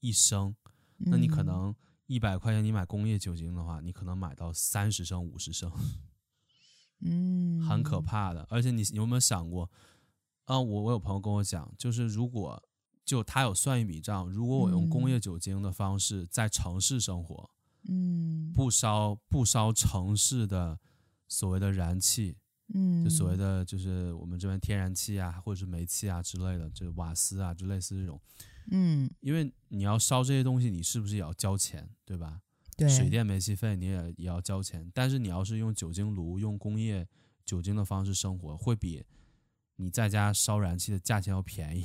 [0.00, 0.54] 一升，
[0.98, 1.74] 嗯、那你可能
[2.04, 5.72] 一百块钱你买工业酒精的话，你可能买到三十升、五十升，
[7.00, 8.46] 嗯，很可怕的。
[8.50, 9.70] 而且你有没有想过，
[10.44, 12.62] 啊，我我有朋友跟我讲，就是如果
[13.04, 17.50] 就他有算一笔账，如果我用工业酒精的方式在城市生活，
[17.88, 20.78] 嗯，不烧不烧城市的。
[21.26, 22.36] 所谓的燃气，
[22.74, 28.20] 嗯，就所谓的就是我们这边天然气啊，或者是煤气啊之类的，就瓦斯啊，就类似这种，
[28.70, 32.42] 嗯，因为你要烧这些东西，你是不是也要交钱，对吧？
[32.76, 34.88] 对，水电煤气费你也也要交钱。
[34.94, 37.08] 但是你要是用酒精炉、用工业
[37.44, 39.02] 酒精的方式生活，会比
[39.76, 41.84] 你在家烧燃气的价钱要便宜。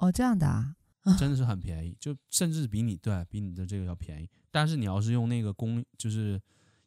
[0.00, 0.76] 哦，这样的啊，
[1.18, 4.28] 真的是很便宜，就甚至比你对比你的这个要便宜。
[4.50, 6.38] 但是你要是用那个工，就是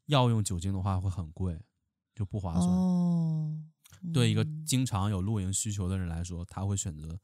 [0.07, 1.59] 药用酒精的话，会很贵。
[2.15, 2.67] 就不划算。
[2.67, 3.57] 哦，
[4.13, 7.19] 对一个经常有露营需求的人来说，他会选择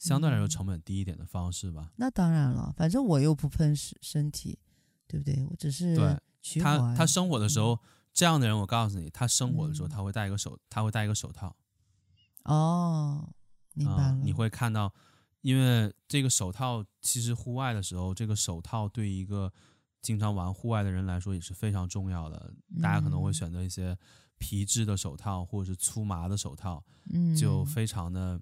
[0.00, 1.82] 相对来说成本低一点的方式吧。
[1.90, 4.58] 嗯、那当然了，反正我又不喷身身体，
[5.06, 5.46] 对不对？
[5.48, 6.18] 我只是对
[6.60, 7.78] 他他生火的时候，嗯、
[8.12, 11.54] 这样的人，我告诉你，他生火的时候他会戴一个手，他会戴一个手套。
[12.42, 13.32] 哦，
[13.74, 14.10] 明白了。
[14.10, 14.92] 嗯、你会看到，
[15.42, 19.52] 因为这个手套其实户外的时候，这个手套对一个
[20.00, 22.52] 经常玩户外的人来说也是非常重要的。
[22.80, 23.96] 大家可能会选择一些。
[24.38, 28.40] 皮质的手套或者是粗麻的手套，嗯，就非常的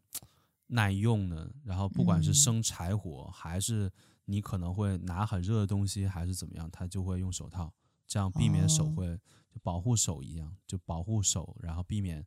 [0.68, 1.52] 耐用的。
[1.62, 3.92] 然后不管是生柴火，还是
[4.24, 7.70] 你可能会拿很热的东西，还是怎么样，他就会用手套，
[8.06, 9.14] 这样避免手会
[9.50, 12.24] 就保护手一样，就保护手，然后避免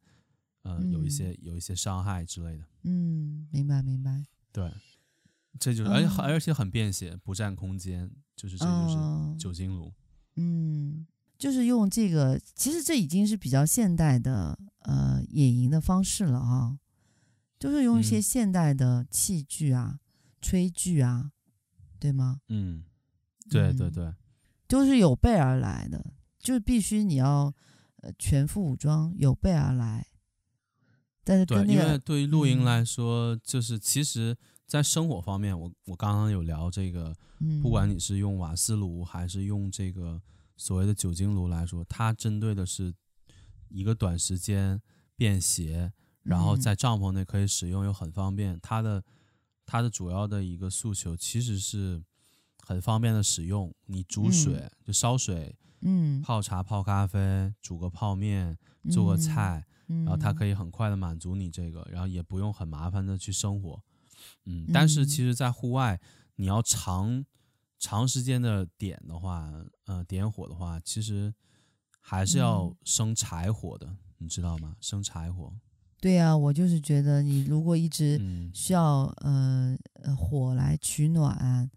[0.62, 2.68] 呃有一些有一些伤害之类的。
[2.84, 4.24] 嗯，明白明白。
[4.54, 4.72] 对，
[5.60, 9.94] 这就是而且而且很便携，不占空间，就是这就是酒精炉。
[10.36, 11.06] 嗯。
[11.36, 16.80] 就是用这个，其实这已经是比较现代的呃野营的方式了啊，
[17.60, 20.00] 就是用一些现代的器具啊、嗯、
[20.42, 21.32] 炊具啊，
[22.00, 22.40] 对吗？
[22.48, 22.86] 嗯，
[23.50, 24.14] 对对对，
[24.70, 27.54] 都、就是有备而来的，就是必须你要
[27.98, 30.08] 呃全副武装，有备而来。
[31.24, 40.22] 对，因为对于露营来说，嗯、就是其实在生活方面，我我刚刚有聊这个，嗯、不管你是用瓦斯炉还是用这个。
[40.56, 42.94] 所谓的酒精炉来说，它针对的是
[43.70, 44.80] 一个短时间
[45.16, 48.58] 便携，然后在帐篷内可以使用又很方便。
[48.62, 49.04] 它的
[49.66, 52.02] 它的主要的一个诉求其实是
[52.60, 53.74] 很方便的使用。
[53.88, 58.56] 你煮水就烧水，嗯，泡茶泡咖啡，煮个泡面，
[58.92, 59.66] 做个菜，
[60.04, 63.82] 然后它可以很快的满足你这个，然后也不用很麻烦的去生火。
[64.46, 66.00] 嗯，但是其实，在户外
[66.36, 67.26] 你要长。
[67.80, 69.52] 长时间的点的话，
[69.88, 71.34] 呃，点火的话，其实
[72.00, 74.78] 还是要生柴火的，嗯、你知道吗？
[74.80, 75.54] 生柴火。
[76.00, 78.18] 对呀、啊，我就是觉得你如果一直
[78.54, 81.70] 需要、嗯、呃火来取暖，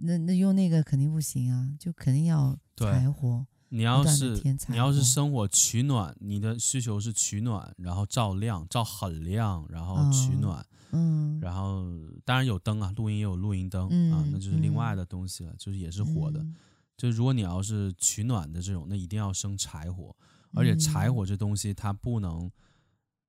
[0.00, 3.46] 那那用那个肯定不行啊，就肯定要柴火。
[3.74, 10.60] 你要是你要是生火取暖，你的需求是取暖，然后照亮，照很亮，然后取暖。
[10.60, 11.86] 哦嗯，然后
[12.22, 16.38] 当然有灯啊，露营也有露营灯、嗯、啊，那就是另外的东西了，嗯、就是也是火的。
[16.40, 16.54] 嗯、
[16.98, 20.14] 就如果你要是取暖的这种，那一定要生柴火，
[20.52, 22.50] 而且柴火这东西它不能，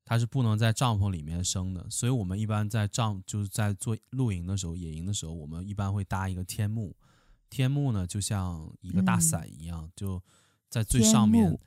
[0.03, 1.89] 它是不能在帐篷里面生的。
[1.89, 6.93] 所以我们一般在帐就是在做露营的时候、野营的时候，我们一般会搭一个天幕。
[7.53, 10.21] 天幕呢，就像一个大伞一样，嗯、就
[10.69, 11.59] 在最上面。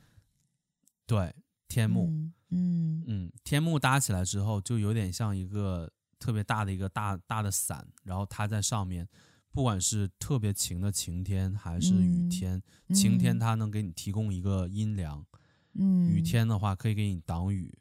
[1.07, 1.33] 对。
[1.69, 9.07] 天幕，嗯嗯，嗯，天幕搭起来之后，就有点像一个特别大的一个大大的伞，然后它在上面，
[9.51, 15.27] 不管是特别晴的晴天还是雨天，嗯、晴天它能给你提供一个阴凉，
[15.75, 16.23] 嗯，雨。
[16.23, 17.77] 天的话可以给你挡雨，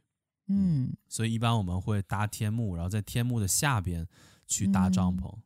[0.48, 4.08] 嗯，所以一般我们会搭天幕，然后在天幕的下边
[4.48, 5.16] 去搭帐。
[5.16, 5.42] 篷，嗯，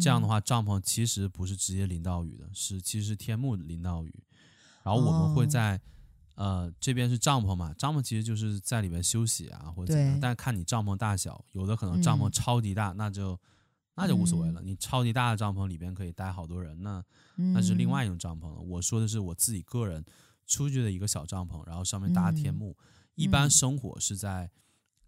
[0.00, 4.14] 这样的话帐篷其实不是直接淋到雨的，是其实是天幕淋到雨，
[4.82, 5.76] 然后我们会在。
[5.76, 5.80] 哦
[6.38, 13.36] 呃，这边是帐篷嘛，帐篷其实就是在里面休息啊，或者怎么样，但是看你帐篷大小，有的可能帐篷超级大，嗯、那就
[13.96, 14.62] 那就无所谓了。
[14.62, 17.04] 嗯、你超级大的帐篷里边可以待好多人，那、
[17.38, 18.60] 嗯、那是另外一种帐篷了。
[18.60, 20.04] 我说的是我自己个人
[20.46, 22.86] 出去的一个小帐篷，然后上面搭天幕，嗯、
[23.16, 24.48] 一般生火是在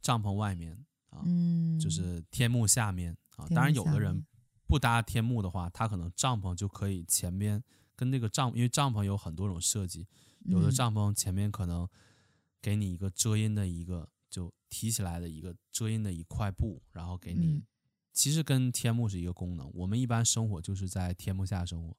[0.02, 0.76] 帐篷外面
[1.10, 3.46] 啊，嗯、就是天幕下面啊。
[3.50, 4.20] 当然，有的人
[4.70, 7.60] 不搭天幕的话，它可能帐篷就可以前边
[7.96, 10.06] 跟那个帐，因为帐篷有很多种设计。
[10.44, 11.88] 有的帐篷前面可能
[12.62, 17.64] 给你一个遮阴的一个，就提起来的一个遮阴的一块布，然后给你，
[18.12, 19.68] 其实跟天幕是一个功能。
[19.74, 21.96] 我们一般生活就是在天幕下生活，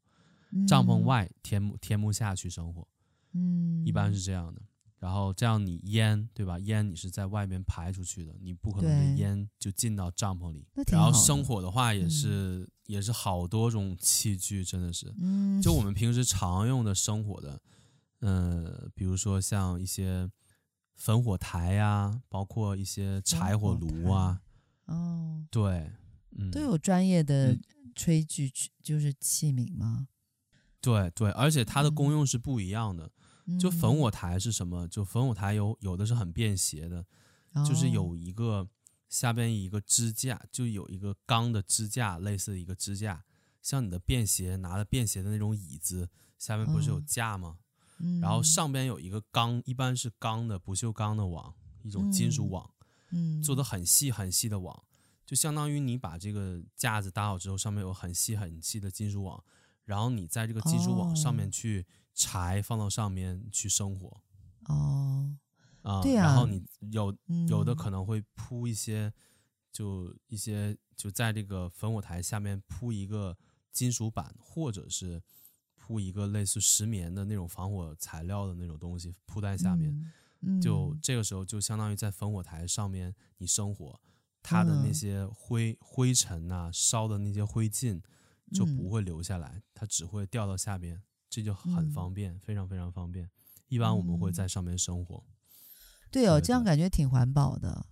[0.66, 2.88] 帐篷外天幕天幕下去生活，
[3.34, 4.62] 嗯，一般是这样的。
[5.02, 6.60] 然后这样你烟对吧？
[6.60, 10.68] 烟你是在外面排出去的，你不可能的烟就进到帐篷里。
[10.92, 15.12] 然后生火的话也是也是好多种器具，真的是，
[15.60, 17.60] 就我们 平时常用的生火的。
[18.20, 20.30] 呃，比如说像一些
[20.94, 24.40] 焚火台呀、啊，包括一些柴火炉啊，
[24.86, 25.92] 哦，对，
[26.38, 27.58] 嗯，都有专业的
[27.96, 28.52] 炊具，
[28.84, 30.08] 就是器皿吗？
[30.80, 33.06] 对对，而且它的功用是不一样的。
[33.06, 33.12] 嗯、
[33.60, 34.88] 就粉火台是什么？
[34.88, 37.06] 就粉火台有有的是很便携的，
[37.54, 38.68] 哦、就是有一个
[39.10, 43.24] 下边一个支架，就有一个钢的支架，类似的一个支架，
[43.62, 47.58] 像你的便携拿的便携的那种椅子，下面不是有架吗？
[47.58, 47.58] 哦
[48.20, 52.68] 然后上边有一个钢，一般是钢的不锈钢的网，一种金属网，
[53.12, 54.84] 嗯，做的很细很细的网，
[55.24, 59.44] 就相当于你把这个架子搭好之后，上面有很细很细的金属网，
[59.86, 61.86] 然后你在这个金属网上面去
[62.22, 64.22] 柴放到上面去生火，
[64.68, 65.36] 哦，
[65.82, 67.16] 啊，对啊，然后你有
[67.50, 69.12] 有的可能会铺一些，
[69.72, 73.38] 就一些就在这个焚火台下面铺一个
[73.72, 75.22] 金属板，或者是。
[75.84, 79.90] 铺一个类似石棉的那种防火材料的那种东西铺在下面，
[80.42, 84.00] 嗯嗯、就这个时候就相当于在烽火台上面你生火，
[84.44, 88.00] 它的那些灰、嗯、灰尘呐、啊、烧的那些灰烬
[88.54, 93.28] 就不会留下来，它只会掉到下边，这就很方便，嗯、非常非常方便。
[93.70, 95.24] 一般我们会在上面生活。
[96.12, 97.86] 对哦，这样感觉挺环保的，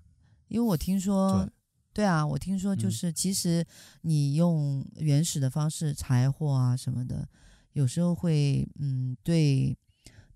[0.50, 3.66] 因为我听说，对，对啊，我听说就是其实
[4.02, 7.28] 你用原始的方式柴火啊什么的。
[7.74, 9.78] 有时候会，嗯，对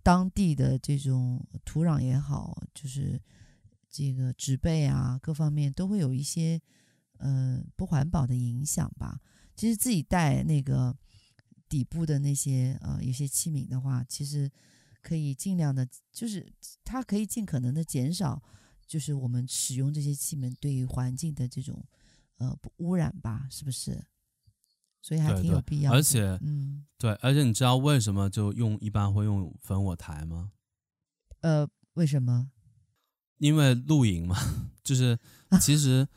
[0.02, 3.22] 当地的这种土壤也好，就是
[3.90, 6.62] 这个植被啊，各方面都会有一些，
[7.18, 9.20] 呃，不环保的影响吧。
[9.56, 10.96] 其实自己带那个
[11.74, 14.48] 底部的那些，呃，一些器皿的话，其实
[15.02, 18.40] 可以尽量的，就是它可以尽可能的减少，
[18.86, 21.84] 就是我们使用这些器皿对于环境的这种，
[22.38, 24.00] 呃，不污染吧，是不是？
[25.02, 30.52] 所以还挺有必要的，而且，嗯，对，而且你知道为什么就用一般会用焚火台吗？
[31.42, 32.52] 呃，为什么？
[33.40, 34.38] 因为露营嘛，
[34.84, 35.18] 就是
[35.60, 36.08] 其实，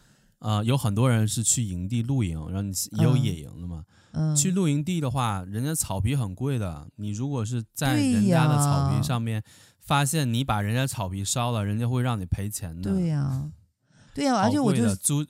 [0.41, 3.87] 呃，有很多人是去营地露营，然后你也有野营的嘛。
[3.89, 3.95] 嗯，
[4.37, 9.43] 去露营地的话，人家草皮很贵的，你如果是在人家的草皮上面
[9.81, 12.93] 发现你把人家草皮烧了，人家会让你赔钱的。
[12.93, 13.51] 对呀，
[14.15, 15.25] 对呀，而且我就租。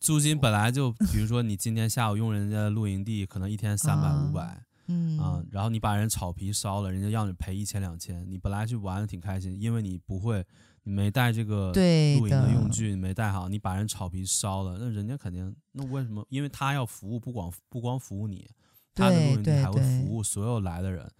[0.00, 10.44] 租金本来就，比如说你今天下午用人家露营地，可能一天三百五百，嗯啊，然后你把人草皮烧了，人家要你赔一千两千，你本来去玩的挺开心，因为你不会，
[10.84, 16.26] 你没带这个露营的用具，你没带好，你把人草皮烧了，那人家肯定，那为什么？
[16.28, 18.48] 因为他要服务，不光不光服务你，
[18.94, 21.10] 他的露营地还会服务所有来的人，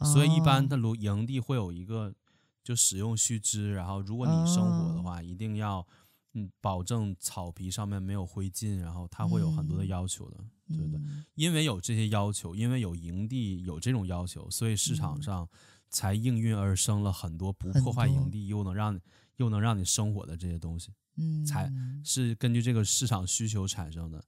[0.00, 2.14] 所以一般的露营地会有一个
[2.62, 5.86] 就使用须知，然后如果你生火的话，一定要。
[6.32, 10.36] 嗯，保证草皮上面没有灰烬，然后他会有很多的要求的，
[10.68, 11.00] 嗯、对不对？
[11.34, 15.48] 因为有这些要求，因为有营地有这种要求，所以市场上
[15.90, 19.00] 才应运而生了很多不破坏营地又能让你
[19.36, 21.70] 又能让你生火的这些东西，嗯，才
[22.02, 24.24] 是根据这个市场需求产生的。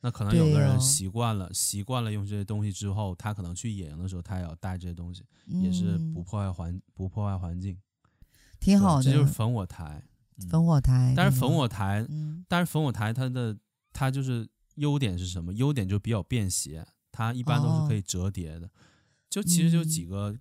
[0.00, 7.76] 那可能有的人习惯了，习惯了用这些东西之后，他可能去野营的时候，他也要带这些东西，嗯、也是不破坏环不破坏环境，
[8.60, 9.02] 挺好的。
[9.02, 10.04] 这就是焚火台。
[10.48, 13.58] 焚火台，但是焚火台，嗯、但是焚火台它的
[13.92, 15.52] 它就是优点是什么？
[15.54, 18.68] 优点就比较便携，它一般都是可以折叠的。
[18.68, 18.70] 哦、
[19.28, 20.40] 就其实就几个、嗯、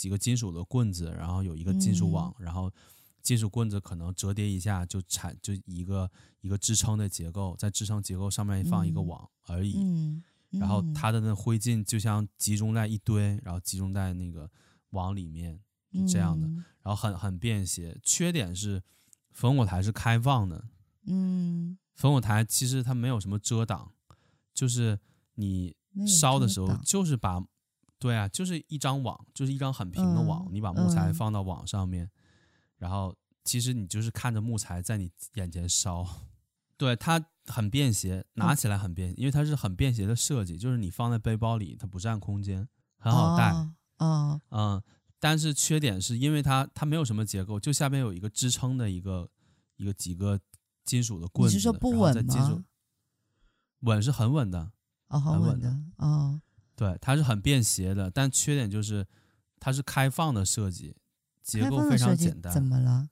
[0.00, 2.72] 几个金属的棍子，然后有一个金属网，嗯、然后
[3.20, 9.76] 金属棍子可能折叠一下就产就一个一个支撑的结构，在支撑结构上面放一个网而已。
[10.52, 14.50] 然后它的那灰烬就像集中在一堆，然后集中在那个
[14.92, 15.60] 网里面，
[15.92, 16.46] 就这样的。
[16.46, 18.82] 嗯、然后很很便携，缺点是
[19.36, 20.64] 烽火台是开放的。
[21.04, 23.92] 嗯，烽火台其实它没有什么遮挡，
[24.54, 24.98] 就是
[25.34, 25.76] 你
[26.06, 27.44] 烧的时候就是把，
[28.00, 32.10] 对啊，就是一张网，就是一张很平的网，嗯、你把木材放到网上面，嗯、
[32.78, 36.04] 然后其实你就是看着木材在你眼前烧，
[36.76, 42.66] 对，它很便携，拿起来很便，嗯、因为它是很便携的设计，就是你放在背包里，它不占空间，
[42.98, 43.54] 很好带，
[43.98, 44.82] 嗯，
[45.20, 49.30] 但是缺点是因为它它没有什么结构，就下边有一个支撑的一个
[49.76, 50.40] 一个几个。
[50.82, 52.64] 金属的棍子，你是说不稳吗？
[53.80, 54.72] 稳是很稳的，
[55.08, 56.40] 哦，很稳的，哦，
[56.80, 59.06] 对，它是很便携的，但缺点就是
[59.58, 60.96] 它是开放的设计，
[61.42, 62.50] 结构非常简单。
[62.50, 63.10] 怎么了？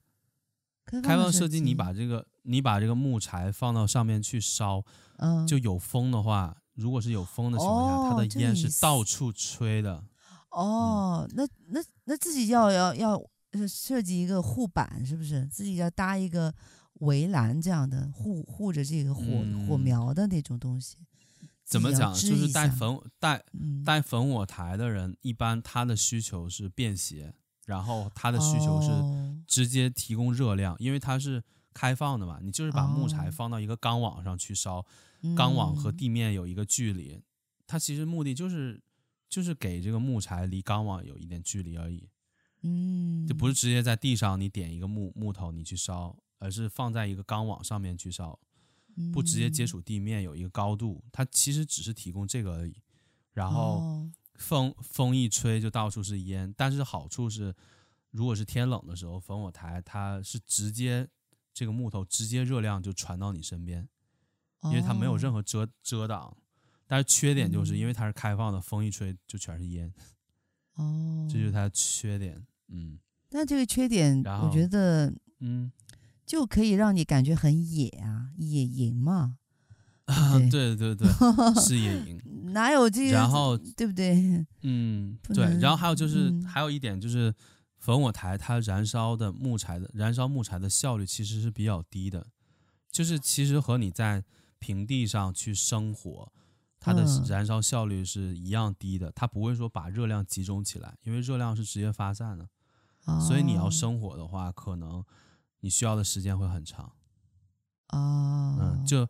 [1.03, 4.83] 开放设计，你把这个你把这个木柴放到上面去烧，
[5.17, 10.03] 嗯，就有风的话，如果是有风的情况下，哦、它的烟是到处吹的。
[10.49, 13.21] 哦，嗯、那那那自己要要要
[13.67, 15.45] 设计一个护板，是不是？
[15.45, 16.51] 自己要搭一个。
[16.99, 20.97] 围栏这样的护护着这个火、嗯、火苗的那种东西，
[21.69, 22.11] 怎么讲？
[22.13, 23.43] 就是带焚带
[23.85, 27.31] 带焚嗯、火台的人，一般他的需求是便携，
[27.67, 28.89] 然后他的需求是
[29.45, 32.39] 直接提供热量，哦、因为它是开放的嘛。
[32.41, 34.83] 你就是把木材放到一个钢网上去烧，
[35.37, 37.23] 钢、哦、网和地面有一个距离，嗯、
[37.67, 38.81] 它其实目的就是
[39.29, 42.09] 就是给这个木材离钢网有一点距离而已。
[42.63, 46.17] 嗯，就不是直接在地上你点一个木木头你去烧。
[46.41, 48.39] 而是放在一个钢网上面去烧，
[49.13, 52.75] 不直接接触地面，有一个高度，它其实只是提供这个而已。
[53.33, 57.55] 然后风风一吹就到处是烟，但是好处是，
[58.11, 61.07] 如果是天冷的时候，烽火台它是直接
[61.53, 63.87] 这个木头直接热量就传到你身边，
[64.63, 66.35] 因为它没有任何遮遮挡。
[66.85, 69.93] 但是缺点就是因为它是开放的，风一吹就全是烟。
[70.75, 72.45] 哦， 这就是它的缺点。
[72.67, 75.71] 嗯，那这个缺点，我觉得，嗯。
[76.29, 79.37] 就可以让你感觉很野啊，野营嘛。
[80.05, 81.07] 啊对对对，
[81.59, 82.21] 是野营。
[82.53, 83.13] 哪有这个？
[83.13, 84.45] 然后对不对？
[84.61, 85.57] 嗯，对。
[85.57, 87.33] 然后还有就是，还有一点就是，
[87.83, 92.27] 烽火台它燃烧的木材的燃烧木材的效率其实是比较低的，
[92.91, 94.23] 就是其实和你在
[94.59, 96.31] 平地上去生火，
[96.79, 99.11] 它的燃烧效率是一样低的。
[99.15, 102.47] 它不会说把热量集中起来，因为热量是直接发散的，
[103.19, 105.03] 所以你要生火的话，可能。
[105.61, 106.93] 你需要的时间会很长，
[107.89, 109.07] 哦，嗯，就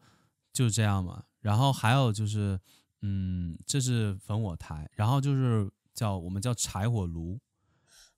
[0.52, 1.24] 就这样嘛。
[1.42, 2.60] 然后还有就是，
[3.02, 7.40] 嗯，这是焚火台，然后就是叫我们叫柴火炉，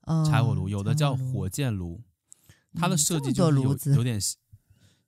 [0.02, 2.02] 哦、柴火炉有的叫火箭炉，
[2.74, 4.20] 它的设计就是有有点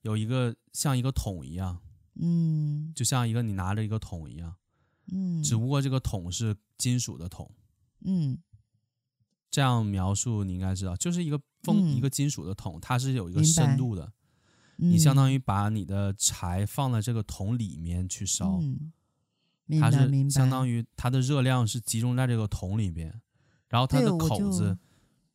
[0.01, 1.81] 有一个像一个桶一样，
[2.15, 4.55] 嗯，就像一个你拿着一个桶一样，
[5.11, 7.53] 嗯，只不过这个桶是金属的桶，
[8.01, 8.37] 嗯。
[9.49, 14.11] 这样描述你应该知道，就是一个封、嗯、一个金属的桶，它是有一个深度的。
[14.77, 18.91] 嗯、你相当于把你的柴放在这个桶里面去烧，嗯、
[19.79, 23.21] 它是相当于它的热量是集中在这个桶里边，
[23.69, 24.77] 然后它的口子，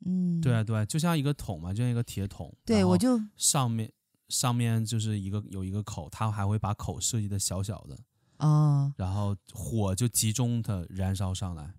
[0.04, 2.54] 嗯，对啊对，就像一个桶嘛，就像一个铁桶。
[2.66, 3.90] 对，我就上面
[4.28, 7.98] 上面就是一个有一个口，它还会把口设计的小小的，
[8.46, 11.72] 哦，然后火就集中的燃烧上来。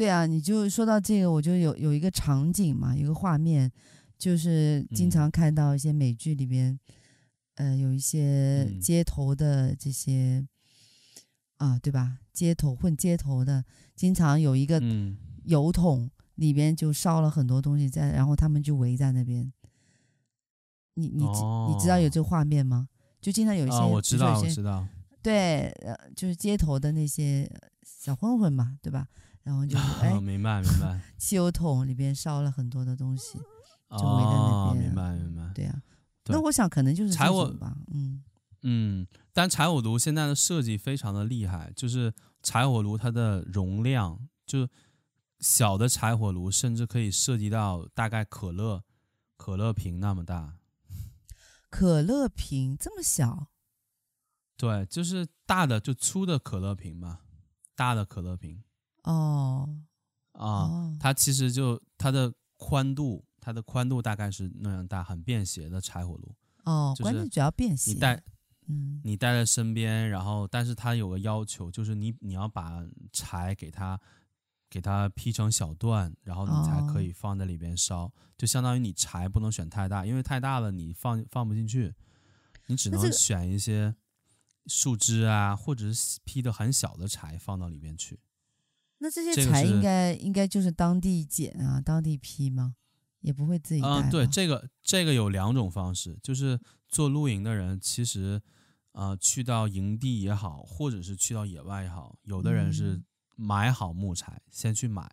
[0.00, 3.70] 对啊，你就说到这个，我就有有一个场景嘛，一个画面，
[4.16, 6.72] 就是经常看到一些美剧里边，
[7.56, 10.42] 嗯、呃，有一些街头的这些，
[11.58, 12.20] 嗯、啊，对吧？
[12.32, 13.62] 街头混街头的，
[13.94, 14.82] 经常有一个
[15.44, 19.52] 油桶里边就烧了很多东西在，然后他们就围在那边。
[20.94, 22.88] 你你、哦、你知道有这个画面吗？
[23.20, 24.88] 就经常有一些，哦、我知道，我知道。
[25.20, 27.46] 对，呃，就是街头的那些
[27.82, 29.06] 小混混嘛，对吧？
[29.42, 31.00] 然后就是 哎，哦、明白明白。
[31.18, 34.76] 汽油桶里边烧了很多的东西，就围在那边。
[34.76, 35.52] 哦、明白明白。
[35.54, 35.82] 对呀、啊，
[36.26, 37.76] 那我想可能就是柴火吧。
[37.92, 38.22] 嗯
[38.62, 42.12] 嗯，但柴火炉现在的设计非常的厉害，就是
[42.42, 44.68] 柴火炉它的容量，就
[45.38, 48.84] 小的柴火炉甚至可以涉及到大概可乐
[49.38, 50.58] 可乐瓶那么大。
[51.70, 53.46] 可乐瓶这么小？
[54.58, 57.20] 对，就是大的就粗的可乐瓶嘛，
[57.74, 58.62] 大的可乐瓶。
[59.04, 59.68] 哦，
[60.32, 66.34] 啊，哦、它其实就它的宽度，它的宽度大概是那样大，很便携的柴火炉。
[66.64, 67.92] 哦，就是关键主要便携。
[67.92, 68.22] 你带，
[68.68, 73.98] 嗯，你带在身边，然后但是它有个要求，就是你你要把柴给它
[74.68, 78.02] 给它劈成小段，然后你才可以放在里边烧。
[78.02, 81.94] 哦、就相当于你柴不能选太大，因为太大了你放放不进去，
[82.66, 83.94] 你只能选一些
[84.66, 88.20] 树枝啊，或者是劈的很小的柴放到里边去。
[89.00, 92.76] 那这些柴应该应该就是当地捡啊，当地劈吗？
[93.20, 93.88] 也不会自己带。
[93.88, 98.40] 嗯，对，这个这个有两种方式，就是做露营的人其实，
[98.92, 103.02] 呃，去到营地也好，或者是去到野外也好，有的人是。
[103.42, 105.10] 买好木材，先去买，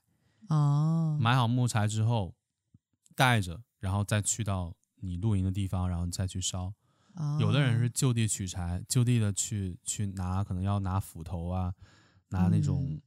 [0.50, 2.36] 哦，买好木材之后
[3.16, 6.74] 带着，然后再去到你露营的地方，然后再去烧。
[7.14, 11.74] 哦，有的人是就地取材，就地的去去拿，可能要拿斧头啊，
[12.32, 13.02] 拿那种、嗯、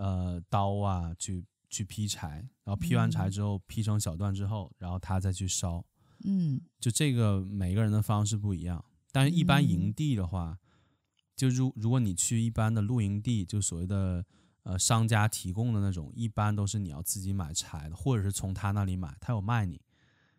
[0.00, 5.84] 呃刀啊，去去劈柴，然后劈完柴之后、嗯、劈成小段之后，然后他再去烧。
[6.24, 10.66] 嗯，就这个每个人的方式不一样，但是一般营地的话，嗯、
[11.36, 14.24] 就如如果你去一般的露营地，就所谓的。
[14.62, 19.80] 呃，商家提供的那种，一般都是你要自己买柴的，或者是从他那里买，他有卖你，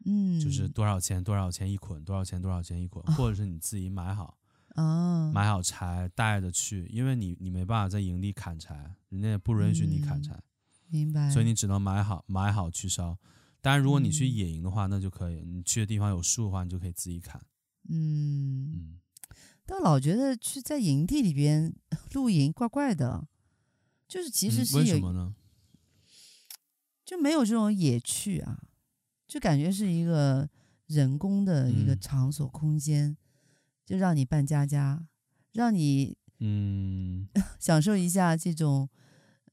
[0.05, 4.37] 嗯，就是多少钱多少钱一捆，多少钱多少钱一捆，或者是你自己买好，
[4.75, 10.43] 哦，买好柴带着去，因为你你没办法在营地砍柴，人家也不允许你砍柴，嗯，
[10.89, 13.17] 明白，所以你只能买好买好去烧。
[13.61, 17.41] 当然，如果你去野营的话，那就可以，你去的地方有树的话，你就可以自己砍。
[17.89, 18.99] 嗯嗯，
[19.65, 21.73] 但老觉得去在营地里边
[22.13, 23.27] 露营怪怪的。
[24.07, 25.33] 就是其实是有，为什么呢？
[27.05, 28.59] 就没有这种野趣啊，
[29.25, 30.49] 就感觉是一个
[30.87, 33.15] 人工的一个场所空间，
[33.85, 35.05] 就让你扮家家，
[35.53, 37.27] 让你嗯
[37.59, 38.89] 享受一下这种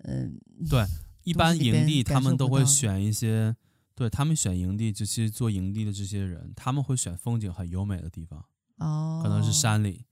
[0.04, 0.38] 嗯。
[0.68, 0.84] 对，
[1.24, 3.54] 一般营地他们都会选一些，
[3.94, 8.44] 对他们选营地，就其实做营地的这些人，他们会选风景很优美的地方，
[8.76, 10.06] 哦，可能是山里，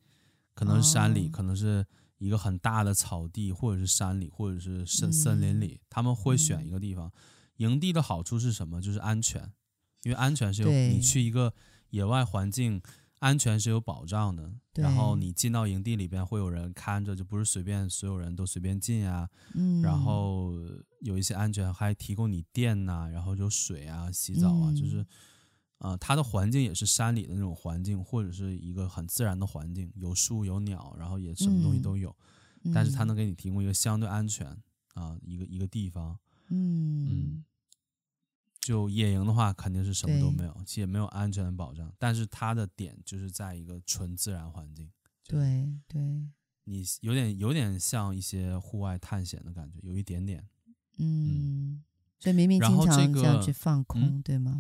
[0.55, 1.87] 可能是山里，可能是。
[2.19, 7.13] 一个很大的草地，或者是山里，或者是森森林里，嗯，他们会选一个地方。
[7.59, 8.81] 营地的好处是什么？
[8.81, 9.53] 就是安全，
[10.05, 11.53] 因为安全是有你去一个
[11.91, 12.81] 野外环境，
[13.19, 14.53] 安全是有保障的。
[14.75, 19.29] 然后你进到营地里边，会有人看着，就不是随便所有人都随便进啊。
[19.55, 19.83] 嗯。
[19.83, 20.53] 然后
[21.01, 25.07] 有一些安全，还提供你电呐，啊，然后有水啊，洗澡啊，嗯，就是。
[25.79, 32.17] 啊、呃，它的环境也是山里的那种环境，或者是一个很自然的环境，有树有鸟，然后也什么东西都有，
[32.65, 34.47] 嗯、但是它能给你提供一个相对安全
[34.95, 36.19] 啊、呃、一个一个地方。
[36.49, 37.45] 嗯嗯，
[38.67, 41.89] 就野营的话，肯定是什么都没有，也没有安全的保障。
[42.01, 44.91] 但是它的点就是在一个纯自然环境。
[45.29, 46.03] 对对，
[46.65, 50.45] 你有点有点像一些户外探险的感觉，有一点点。
[50.99, 51.81] 嗯，
[52.19, 54.57] 所以明明经常这样去放空，嗯、对吗？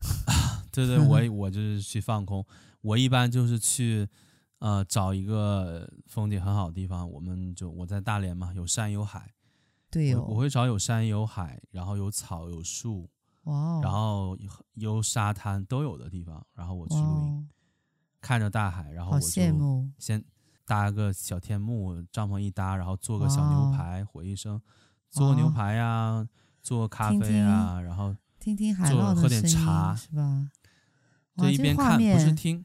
[0.28, 2.44] 啊，对对，我 我就是去放空。
[2.82, 4.06] 我一般就是去，
[4.58, 7.10] 呃，找一个风景很好的地方。
[7.10, 9.32] 我们就我在大连嘛，有山有海。
[9.90, 10.20] 对哦。
[10.20, 13.08] 我，我会找有山有海，然后有草有树，
[13.44, 14.36] 哇哦，然后
[14.74, 17.48] 有沙滩都有的地方，然后我去露营，
[18.20, 19.28] 看着大海，然后我就
[19.98, 20.24] 先
[20.64, 24.60] 搭个小天幕，帐篷一搭，然后做个小牛排，火一生，
[25.10, 26.28] 做牛排呀、啊，
[26.62, 28.14] 做咖啡啊，然后。
[28.40, 30.50] 听听海浪的，喝点茶是吧？
[31.36, 32.64] 就一边看，不是听，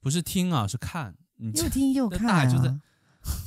[0.00, 1.14] 不是听啊，是看。
[1.36, 2.80] 你又听又看、啊，大海就在，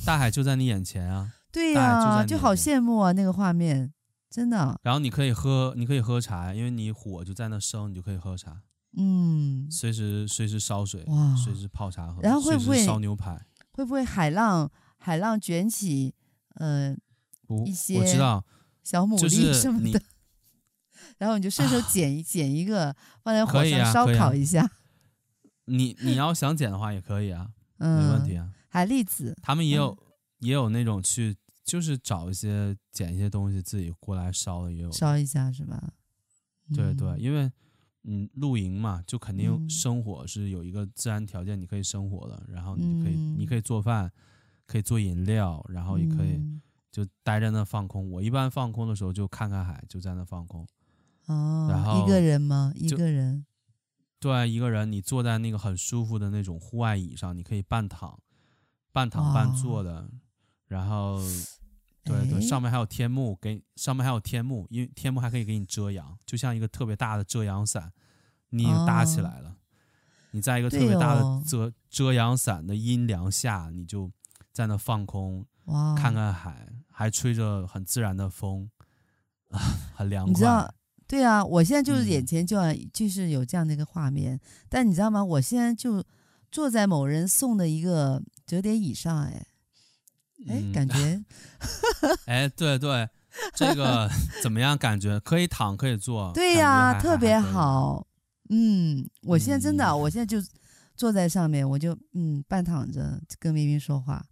[0.04, 1.34] 大海就在你眼前啊！
[1.50, 3.92] 对呀、啊，就好羡慕啊，那个画面，
[4.30, 4.78] 真的。
[4.82, 8.62] 然后你可以喝，你可以喝茶，因为你火就在那生，你就可以喝茶。
[8.98, 12.22] 嗯，随时随时烧水，哇，随时泡茶喝。
[12.22, 13.46] 然后会不会烧牛排？
[13.72, 16.14] 会不会海浪海浪卷起？
[16.54, 16.96] 呃，
[17.46, 18.44] 不，一些我知道
[18.82, 19.92] 小牡蛎什么的。
[19.92, 20.04] 就 是
[21.18, 24.70] 然后你就顺手捡一捡、啊、一个，放在火上烧烤一下。
[25.66, 28.50] 你你要想捡的话也可以啊，嗯、没问题啊。
[28.68, 30.06] 海蛎子，他们也有、嗯、
[30.40, 34.90] 也有那种去，就是找一些捡一些东西自己过来烧的也有。
[34.92, 35.92] 烧一下是吧？
[36.72, 37.50] 对对，因为
[38.04, 44.10] 嗯露营嘛，就肯定生火是有一个自然条件，你可以生火的，然后你可以、嗯、你可以做饭，
[44.64, 46.40] 可以做饮料，然后也可以
[46.92, 48.08] 就待在那放空。
[48.12, 50.64] 我一般放空的时候就看看海，就在那放空。
[51.26, 52.72] 哦，然后一个人吗？
[52.76, 53.44] 一个人，
[54.20, 54.90] 对，一个人。
[54.90, 58.16] 你坐在那个很舒服的那种户外椅上，你可以半躺、
[58.92, 60.08] 半躺半坐的。
[60.66, 61.20] 然后，
[62.04, 67.92] 对对，上面还有天幕，给上面还有天幕，因为天幕还可以给你遮阳，就像一个特别大的遮阳伞，
[68.50, 69.50] 你已经搭起来了。
[69.50, 69.56] 哦、
[70.32, 74.10] 你在一个特别大的遮、哦、遮阳伞的阴凉下，你就
[74.52, 75.46] 在那放空，
[75.96, 78.68] 看看海，还吹着很自然的风，
[79.50, 79.58] 啊，
[79.94, 80.74] 很凉快。
[81.08, 85.24] 对啊，我现在就是眼前就要、嗯、就是有这样的一个画面，但你知道吗？
[85.24, 86.04] 我现在就
[86.50, 89.46] 坐在某人送的一个折叠椅上，哎，
[90.48, 91.24] 哎、嗯，感觉，
[92.26, 93.08] 哎，对对，
[93.54, 94.08] 这个
[94.42, 94.76] 怎么样？
[94.76, 96.30] 感觉可以躺，可以坐。
[96.32, 98.06] 对呀、啊，特别好。
[98.50, 100.40] 嗯，我现在真的，嗯、我现在就
[100.94, 104.24] 坐在上面，我就嗯半躺着跟明明说话，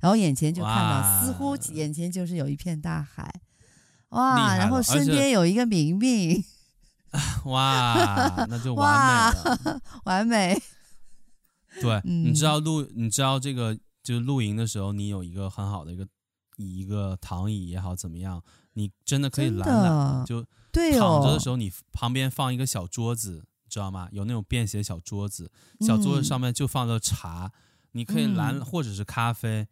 [0.00, 3.32] 然后眼前就看到，似乎眼前就是有一片大海。
[4.10, 6.44] 哇，然后身边有一个明明。
[7.46, 10.62] 哇，那就 完美了，完美。
[11.80, 16.06] 对，嗯、你知道录，你知道这个就是露营的时候，你有一个很好的一个
[16.56, 18.40] 一个躺椅也好怎么样，
[18.74, 24.08] 你真的可以懒懒，就躺着的时候，你旁边放一个小桌子，知道吗？
[24.12, 25.50] 有那种便携小桌子，
[25.80, 27.58] 小桌子上面就放着茶，嗯、
[27.92, 29.66] 你可以懒或者是咖啡，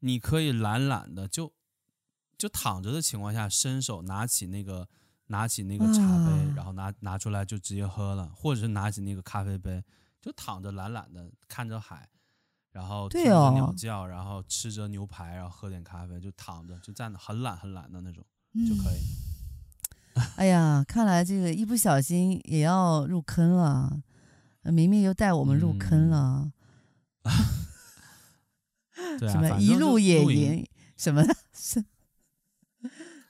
[0.00, 1.52] 你可以懒懒的就
[2.36, 4.88] 就躺着的情况下，伸手拿起那个。
[5.28, 9.82] 拿起那个茶杯，啊、然后拿拿出来就直接喝了，或者是拿起那个咖啡杯，
[10.22, 12.08] 就躺着懒懒的看着海，
[12.76, 18.22] 然后听着鸟叫，哦、然后吃着牛排，然后喝点咖啡，就躺着就站着很懒很懒的那种、
[18.52, 19.00] 嗯、就可以。
[20.36, 24.02] 哎呀，看来这个一不小心也要入坑了，
[24.64, 26.52] 明明又带我们入坑了。
[28.98, 30.66] 嗯、对啊，什么一路野营
[30.98, 31.24] 什么。
[31.54, 31.82] 是。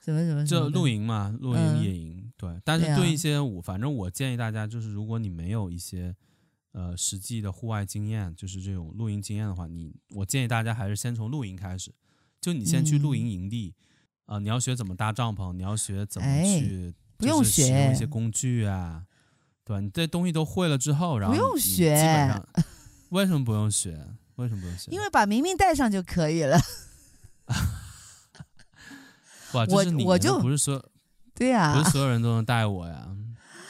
[0.03, 0.45] 什么什么？
[0.45, 2.61] 就露营嘛，露营野营，嗯、对。
[2.65, 6.13] 但是对一些我，反正我建议大家，就是如果你没有一些
[6.77, 11.91] 呃实际的户外经验，就是这种露营经验的话，你我建议大家还是先从露营开始。
[12.39, 13.73] 就你先去露营营地
[14.25, 19.07] 啊、嗯呃，你要学怎么搭帐篷，你要学怎么去，不用学，使用一些工具啊。
[19.63, 21.95] 对，你这东西都会了之后，然后不用学。
[21.95, 22.47] 基本上，
[23.09, 24.07] 为什么不用学？
[24.35, 24.91] 为什么不用学？
[24.91, 26.61] 因为把明明带上就可以了。
[29.53, 30.91] 哇，我我就不是说，
[31.33, 33.17] 对呀，不是所有人都能带我呀。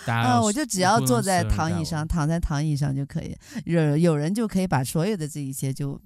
[0.07, 3.35] 大家，啊，我就只要坐在躺椅上，躺在躺椅上就可以。
[3.65, 5.99] 有有人就可以把所有的这一切就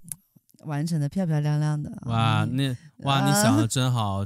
[0.66, 1.92] 完成的漂漂亮亮的。
[2.08, 4.26] 哇，那哇，你想的真好，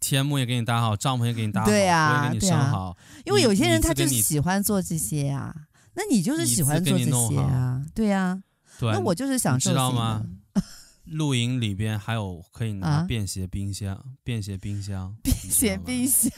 [0.00, 2.96] 天幕也给你搭好，帐篷也给你搭好，对呀，给你生好。
[3.26, 5.54] 因为有些人他就喜欢做这些呀，
[5.94, 8.42] 那你就是喜欢做这些啊，对呀。
[8.80, 10.24] 那我就是想知道吗？
[11.04, 16.30] 露营里边还有可以拿便携冰箱，啊、便携冰箱，便携冰箱，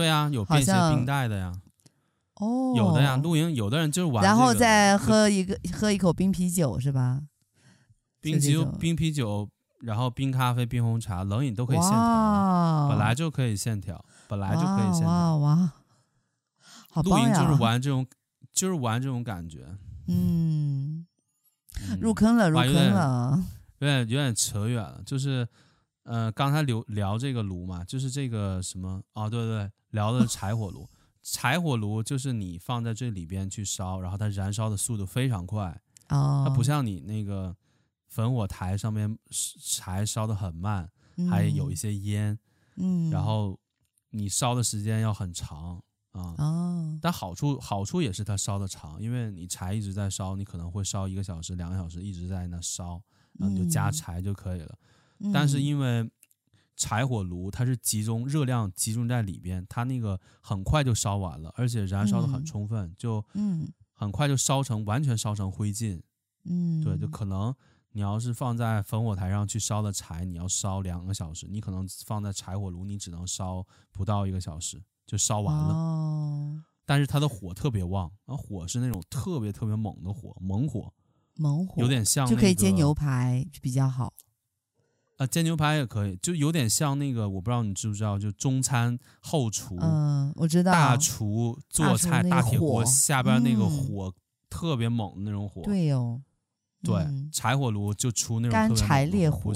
[0.00, 1.52] 对呀、啊，有便携冰袋的呀，
[2.36, 3.18] 哦，有的呀。
[3.18, 7.20] 露营有的人就是玩、这个，然后再喝一个喝一口冰啤酒是吧？
[8.22, 9.46] 冰啤酒、冰啤酒，
[9.80, 15.10] 然后冰咖啡、冰红茶、冷饮都可以现调，本来就可以现调，本来就可以现调。
[15.10, 15.72] 哇哇！
[17.04, 18.06] 露营就是玩这种，
[18.54, 19.66] 就是玩这种感觉，
[20.08, 21.06] 嗯。
[22.00, 23.42] 入坑了，入坑了，
[23.78, 25.00] 有点有点扯远了。
[25.06, 25.46] 就是，
[26.10, 30.88] 呃，刚才聊聊这个炉嘛，就是这个什么哦，对对对，聊的是柴火炉。
[31.22, 35.80] 柴火炉就是你放在这里边去烧，然后它燃烧的速度非常快。
[36.08, 36.44] 哦。
[36.44, 37.56] 它不像你那个
[38.08, 42.36] 焚火台上面柴烧的很慢，嗯、还有一些烟。
[42.74, 43.08] 嗯。
[43.10, 43.56] 然后
[44.10, 45.80] 你烧的时间要很长。
[46.10, 53.00] 啊，哦、但好处好处也是它烧的长，因为你柴一直在烧，你可能会烧一个小时、两个小时，一直在那烧，
[53.38, 54.66] 然后你就加柴就可以了。
[54.72, 54.88] 嗯、
[55.32, 56.10] 但是因为
[56.76, 63.24] 柴火炉它是集中热量集中在里边，它那个很快就烧完了，而且燃烧的很充分，嗯、就
[63.92, 66.00] 很快就烧成完全烧成灰烬。
[66.44, 67.54] 嗯，对，就可能
[67.92, 74.82] 你要是放在烽火台上去烧的柴，你要烧两个小时，你可能放在柴火炉，你只能烧不到一个小时。
[75.06, 80.94] 就烧完了，哦、但是它的火特别旺，啊，火是那种特别特别猛的火，猛火，
[81.34, 84.14] 猛火，有点像、那个、就可以煎牛排比较好，
[85.20, 94.10] 啊，煎牛排也可以，就有点像那个，我不知道你知不知道，就中餐后厨，嗯，我知道，大厨做菜大铁锅下边那个火
[94.48, 96.22] 特别猛的那种火，对哦，
[96.82, 99.52] 对，嗯、柴火炉就出那种干柴烈火。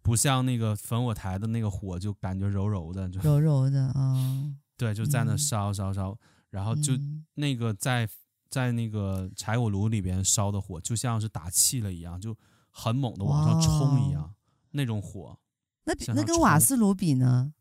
[0.00, 4.14] 不像那个焚火台的那个火，就感觉柔柔的，就柔柔的啊。
[4.14, 6.16] 哦、 对，就在那烧烧烧，
[6.48, 6.94] 然后就
[7.34, 8.08] 那个在
[8.48, 12.34] 在那个柴火炉里边烧的火，就像是打气了一样，就
[12.70, 14.30] 很猛的往上冲一样，哇
[14.72, 15.38] 那种火。
[15.84, 17.52] 那那跟瓦斯炉比呢？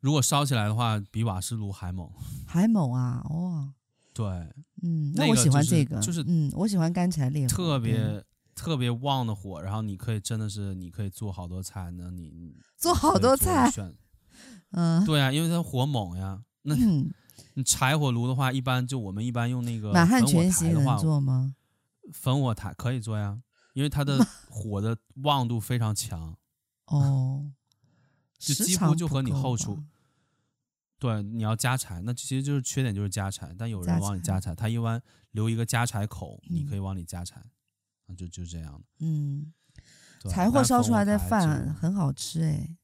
[0.00, 2.10] 如果烧起来的话，比瓦斯炉还猛。
[2.46, 3.22] 还猛啊！
[3.28, 3.74] 哇、哦。
[4.12, 4.26] 对，
[4.82, 8.24] 嗯，那我喜欢这个，就是嗯，我喜欢干柴烈火，特别。
[8.54, 12.10] 特别旺的火，然后你可以真的是，你可以做好多菜呢。
[12.10, 13.72] 你 做好多菜，
[14.72, 16.42] 嗯，对啊，因为它火猛呀。
[16.60, 16.74] 那
[17.54, 21.54] 你柴火炉的话，一般就我们一般用那个满汉全席能做吗？
[22.12, 23.40] 焚火台可以做呀，
[23.72, 24.18] 因为它的
[24.50, 26.36] 火的旺度非常强。
[26.86, 27.52] 哦，
[28.38, 29.82] 就几乎就和你后厨。
[30.98, 35.02] 对，你要加柴，那其实就是缺点就是加柴，但有人往里加柴，他一般
[35.32, 37.44] 留一个加柴口，你可以往里加柴。
[38.14, 39.54] 就就这样嗯，
[40.28, 42.76] 柴火烧出来的饭很好吃哎。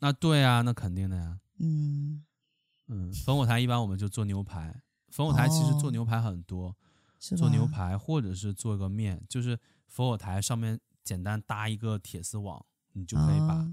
[0.00, 1.38] 那对啊，那肯定的呀。
[1.60, 2.24] 嗯
[2.88, 4.82] 嗯，烽火台一般我们就做牛排，
[5.14, 6.76] 烽火台其实做牛排很多，哦、
[7.36, 9.56] 做牛排或者是做个面，就是
[9.94, 13.68] 烽火台上面简单搭一个铁丝网，你就可以把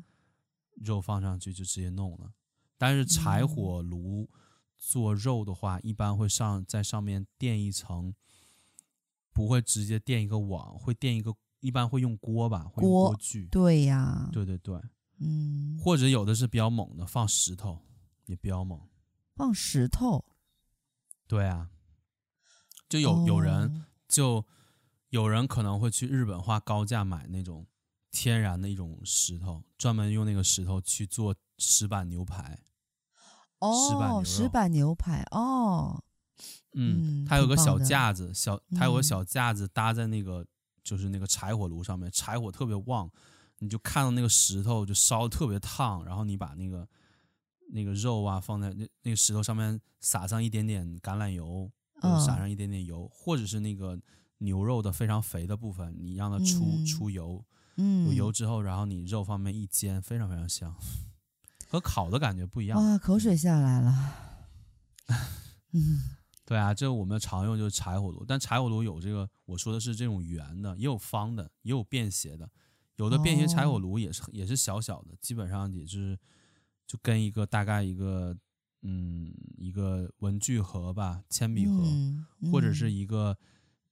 [0.75, 2.25] 肉放上去就直接弄了。
[2.25, 2.33] 哦、
[2.77, 4.29] 但是柴火炉
[4.77, 8.13] 做肉的话，一般会上在上面垫一层，
[9.31, 13.47] 不会直接垫一个网，会垫一个，一般会用锅吧，会用锅具。
[13.47, 14.79] 对呀，对对对。
[15.19, 17.81] 嗯，或者有的是比较猛的，放石头
[18.25, 18.79] 也比较猛。
[19.35, 20.25] 放石头，
[21.27, 21.69] 对啊，
[22.87, 24.45] 就有、哦、有人就
[25.09, 27.65] 有人可能会去日本花高价买那种
[28.11, 32.59] 天然的一种石头，专门用那个石头去做石板牛排。
[33.59, 36.03] 哦，石板牛石板牛排哦，
[36.73, 40.47] 嗯，它有个小架子，小它有个小架子搭在那个、嗯、
[40.83, 43.11] 就是那个柴火炉上面，柴火特别旺。
[43.61, 46.87] 你就看到那个石头就烧得特别烫，然后你把那个
[47.73, 51.69] 那个肉啊放在那那个石头上面，撒上一点点橄榄油，
[52.01, 53.99] 撒上一点点油，或者是那个
[54.39, 57.45] 牛肉的非常肥的部分，你让它出、嗯、出油，
[57.77, 60.75] 有油之后，然后你肉方面一煎，非常非常香，
[61.69, 62.77] 和烤的感觉不一样。
[62.77, 64.15] 哇，口水下来了。
[65.71, 72.49] 嗯， 对啊，这我们常用就是柴火炉，但柴火炉有这个，我说的是这种圆的，也有方的，也有便携的。
[72.95, 76.19] 有的便携柴火炉也是、哦、也是小小的，基本上也是
[76.85, 78.35] 就跟一个大概一个
[78.81, 83.37] 嗯一个文具盒吧，铅笔盒、嗯嗯、或者是一个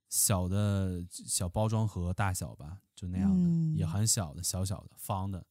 [0.10, 5.46] 小的小包装盒大小吧，就那样的、嗯、也很小的小小的方的，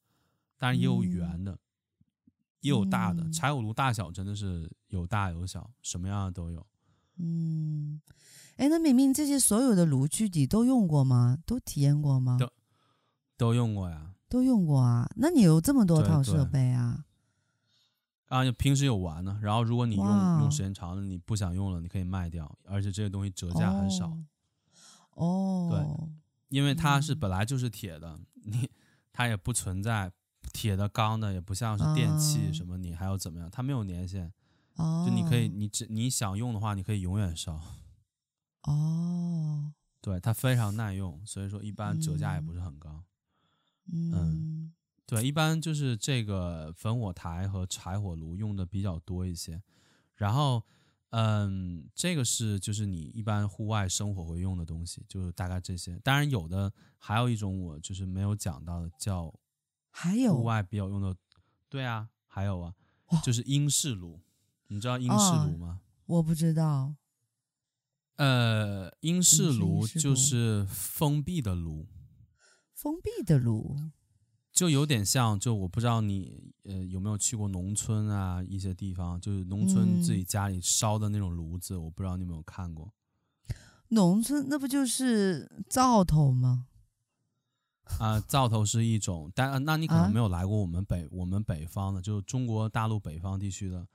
[0.57, 1.59] 但是也有圆的，嗯、
[2.61, 3.31] 也有大的。
[3.31, 6.67] 柴火炉大小真的是有大有小，什么样的都有。
[7.19, 8.01] 嗯，
[8.57, 11.39] 哎，那明明这些所有的炉具你都用过吗？
[11.47, 12.37] 都体验过吗？
[12.39, 12.51] 都
[13.37, 15.11] 都用过呀，都用过啊。
[15.17, 17.05] 那你有这么多套设备啊？
[18.29, 19.39] 啊，平时有玩呢。
[19.43, 20.07] 然后如果你用
[20.41, 22.59] 用时间长了，你不想用了，你可以卖掉。
[22.65, 24.09] 而且这些东西折价很少。
[24.09, 24.19] 哦，
[25.17, 26.09] 对，
[26.49, 28.71] 因为它是本来就是铁的，你
[29.13, 30.13] 它也不存在
[30.53, 33.51] 铁的、钢的，也不像是电器什么，你还要怎么样？
[33.51, 34.33] 它没有年限。
[34.75, 37.61] 哦，就你可以，你只你想用的话，你可以永远烧。
[38.65, 43.03] 哦，对，它非常耐用，所以说一般折价也不是很高。
[43.91, 44.73] 嗯，
[45.07, 49.63] 对，一般就是这个焚火台和柴火炉用的比较多一些，
[50.17, 50.63] 然后，
[51.11, 55.99] 嗯，这个是就是你一般户外生活会用的东西，就是大概这些。
[56.01, 59.33] 当然有的还有一种我就是没有讲到的，叫
[59.91, 61.17] 还有户外比较用的，
[61.69, 62.75] 对啊，还有啊，
[63.23, 64.21] 就是英式炉，
[64.67, 65.81] 你知道英式炉吗？
[65.83, 66.97] 哦，我不知道。
[68.17, 71.87] 呃，英式炉就是封闭的炉。
[72.73, 73.77] 封闭的炉，
[74.57, 82.91] 就有点像，就我不知道你呃有没有去过农村啊，一些地方，就是农村自己家里烧的那种炉子，嗯、我不知道你有没有看过。
[83.89, 86.69] 农村那不就是灶头吗？
[87.99, 93.87] 啊、呃，灶头是一种，但那你可能没有来过我们北、啊、我们北方的，就是中国大陆北方地区的，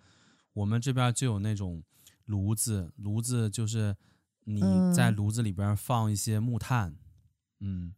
[0.54, 1.84] 我们这边就有那种
[2.26, 3.98] 炉子，炉子就是
[4.44, 4.62] 你
[4.94, 6.92] 在炉子里边放一些木炭，
[7.62, 7.86] 嗯。
[7.88, 7.94] 嗯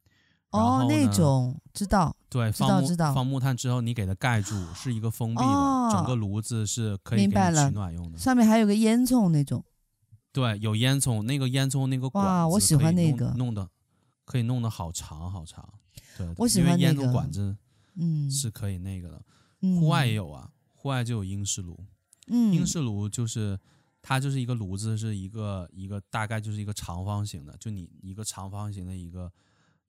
[0.54, 3.12] 哦，那种知道，对，知道放知道。
[3.12, 8.20] 放木炭之后，你给它盖住，是一个封闭的，哦、整个炉子是可以给你取暖用的。
[8.20, 9.66] 上面还有个烟囱那种。
[10.32, 13.68] 对，有烟囱，那个烟囱那个管子哇，我喜欢那个，弄的
[14.26, 15.68] 可以弄得好长好长。
[16.16, 16.82] 对，我喜欢那个。
[16.82, 17.58] 因为烟囱管子，
[17.96, 19.22] 嗯，是可以那个的。
[19.62, 21.80] 嗯、户外也有啊，户外就有英式炉。
[22.28, 23.60] 嗯，英式炉就是
[24.04, 29.32] 它就是一个炉子，是一个一个大概就是一个长方形的，就你一个长方形的一个。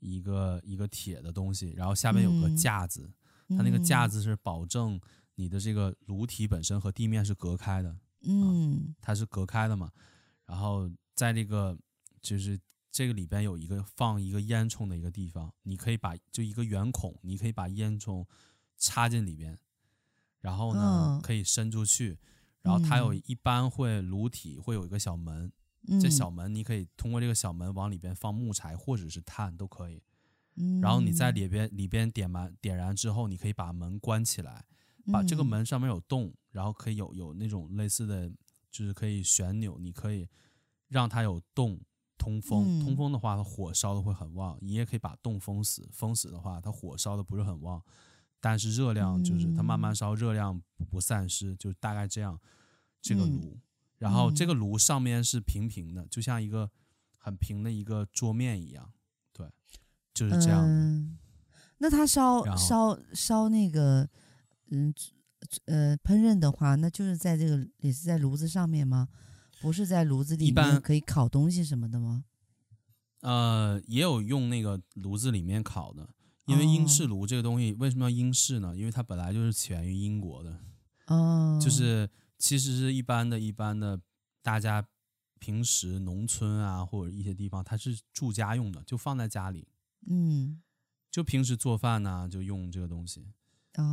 [0.05, 3.11] 一个一个铁的东西，然后下面有个架子，
[3.49, 5.01] 嗯、它那个架子是保证
[5.35, 9.91] 你的这个炉体本身和地面是隔开的，嗯，啊、它是隔开的嘛。
[10.45, 11.77] 然后在这个
[12.21, 18.27] 就是这个里边有一个放一个烟囱的一个地方，你可以把就一个圆孔，你可以把烟囱
[18.77, 19.59] 插进里边，
[20.41, 22.19] 然后呢、哦、可以伸出去，
[22.61, 25.51] 然后它有一般会炉体会有一个小门。
[26.01, 30.03] 这小门你可以通过这个小门往里边放木材或者是炭都可以，
[30.57, 34.65] 嗯，然后你在里边里边点满点燃之后，你可以把门关起来，
[35.13, 38.33] 把这个门上面有洞，然后可以有有那种类似的，
[38.71, 40.27] 就是可以旋钮，你可以
[40.89, 41.79] 让它有洞
[42.17, 47.83] 通风，通风的话它火烧的会很旺，你也可以把洞封死，封死的话它火烧的不是很旺，
[48.41, 52.41] 但是热量就是它慢慢烧，热量不不散失，就大概这样，
[53.03, 53.59] 这个炉。
[54.05, 56.71] 然后这个炉上面是平平的，嗯、就像一个
[57.17, 58.93] 很平的一个桌面一样，
[59.33, 59.51] 对，
[60.13, 60.63] 就是这样。
[60.67, 61.19] 嗯、
[61.79, 64.09] 那它烧烧烧那个
[64.71, 64.95] 嗯
[65.65, 69.09] 呃烹饪的话，那就是在这个也是在炉子上面吗？
[69.63, 72.25] 不是在炉子里面可以烤东西什么的吗？
[73.21, 76.07] 呃，也有用那个炉子里面烤的，
[76.45, 78.77] 因为英式炉这个东西为什么要英式呢？
[78.77, 80.61] 因为它本来就是起源于英国的，
[81.07, 82.07] 哦，就是
[82.39, 84.01] 其实是一般的一般的
[84.43, 84.87] 大家
[85.39, 89.69] 平时农村啊或者一些地方，它是住家用的，就放在家里，
[90.07, 90.63] 嗯，
[91.11, 93.27] 就平时做饭呢就用这个东西。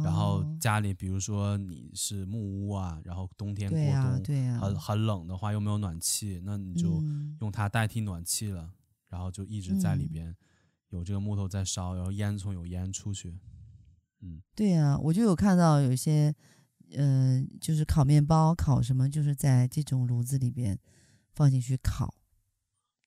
[0.04, 3.80] 然后家里，比如说你是木屋啊，然后冬天过
[4.24, 7.04] 冬，很很冷的话又没有暖气，那你就
[7.40, 8.74] 用它代替暖气了，嗯、
[9.10, 10.36] 然后就一直在里边
[10.90, 13.40] 有这个木头在烧，然后烟囱有烟出去。
[14.20, 16.36] 嗯，对呀，我就有看到有些，
[16.96, 20.78] 嗯、呃，就是烤面包、烤什么，就是在这种炉子里边
[21.34, 22.14] 放进去烤。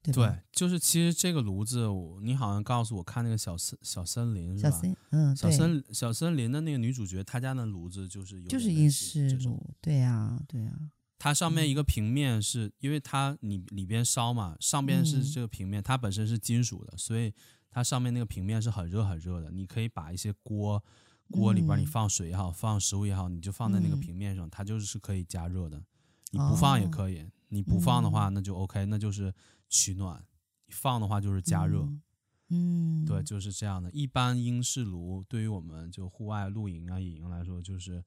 [0.03, 1.89] 对，对，就是其实这个炉子，
[2.21, 4.83] 你好像告诉我看那个小森小森林是吧？
[5.13, 10.73] 嗯，小森小森林的那个女主角，她家的炉子就是有就是英式炉，对呀，对呀。
[11.19, 17.33] 它上面一个平面是、嗯、因为它你里边烧嘛，上边是这个平面，嗯、它本身是金属的，所以
[17.71, 19.51] 它上面那个平面是很热很热的。
[19.51, 20.85] 你可以把一些锅
[21.31, 25.83] 锅里边你放水也好，放食物也好，你就放在那个平面上，嗯、它就是可以加热的。
[26.31, 29.35] 你不放也可以，哦、你不放的话那就 OK，、嗯、那就是。
[29.67, 30.25] 取暖，
[30.69, 33.91] 放的话就是加热，嗯，嗯，对，就是这样的。
[33.91, 38.05] 一般英式炉对于我们就户外露营啊、野营来说，就是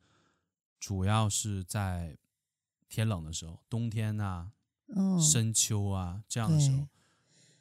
[0.79, 2.17] 主要是在
[2.87, 4.51] 天冷的时候，冬天呐、啊、
[4.95, 6.77] 哦、深秋啊这样的时候，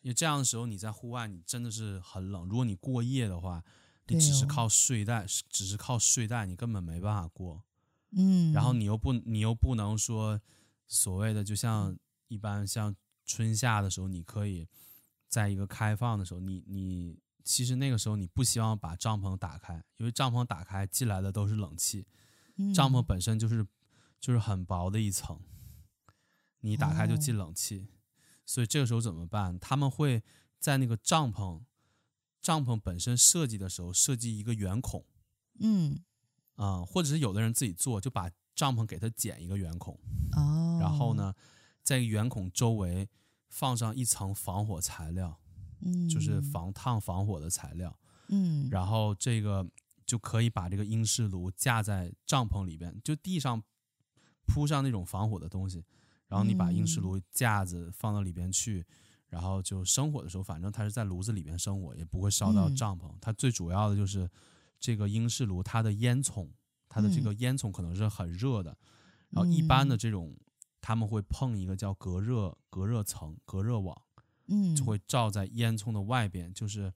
[0.02, 2.46] 因为这样的时候你在户外你真的是很冷。
[2.46, 3.64] 如果你过夜的话，
[4.09, 7.62] 你只是靠睡袋，哦、只是靠睡袋，你根本没办法过。
[8.11, 10.40] 嗯，然后你又不，你又不能说
[10.86, 11.96] 所谓的，就像
[12.28, 12.94] 一般像。
[13.28, 14.68] 春夏的时候，你可以
[15.26, 22.07] 在一个开放的时候，你你其实那个时候你不希望把帐篷打开，因为帐篷打开进来的都是冷气，
[22.72, 23.66] 帐篷本身就是
[24.20, 25.40] 就是很薄的一层，
[26.61, 27.88] 你打开就进冷气，
[28.44, 29.59] 所以这个时候怎么办？
[29.59, 30.22] 他们会
[30.61, 31.61] 在那个帐篷
[32.41, 35.05] 帐篷本身设计的时候设计一个圆孔，
[35.61, 36.01] 嗯。
[36.57, 39.93] 啊，或者是有的人自己做，就把帐篷给它剪一个圆孔，
[40.34, 41.34] 哦，然后呢，
[41.82, 43.07] 在圆孔周围
[43.51, 45.39] 放上一层防火材料，
[45.82, 47.95] 嗯，就是防烫防火的材料，
[48.28, 49.68] 嗯，然后这个
[50.07, 53.62] 就可以把这个英式炉架在帐篷里边，就地上
[54.47, 55.84] 铺上那种防火的东西，
[56.26, 58.87] 然后你把英式炉架子放到里边去，嗯，
[59.37, 63.09] 然后就生火的时候，反正它是在炉子里边生火，也不会烧到帐篷。
[63.09, 64.30] 嗯，它最主要的就是
[64.80, 66.49] 这个英式炉，它的烟囱，
[66.89, 68.76] 它的这个烟囱可能是很热的，
[69.30, 70.34] 然后一般的这种。
[70.78, 74.01] 他们会碰一个叫隔热隔热层隔热网，
[74.47, 76.93] 嗯，就会罩在烟囱的外边，就是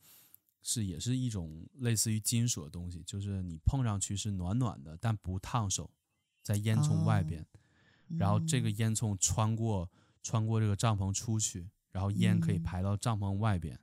[0.62, 5.90] 是也是一种类似于金属的东西，就是你碰上去是暖暖的，但不烫手，
[6.40, 7.44] 在烟囱外边，
[8.16, 9.90] 然后这个烟囱穿过
[10.22, 13.80] 穿过这个帐篷出去，然后烟可以排到帐篷外边，嗯、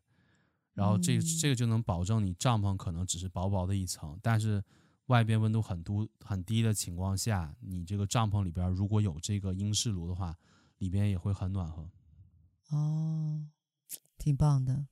[0.74, 4.64] 然后这个、这个就能保证你帐篷可能只是薄薄的一层，但是。
[5.08, 10.38] 外边温度很低很低的情况下，你这个帐篷里边如果有这个英式炉的话，
[10.80, 11.90] 里边也会很暖和。
[12.72, 13.48] 哦，
[14.18, 14.86] 挺棒的，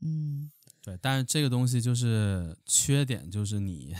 [0.00, 0.50] 嗯，
[0.82, 0.98] 对。
[1.00, 3.94] 但是这个东西就是缺点，就是你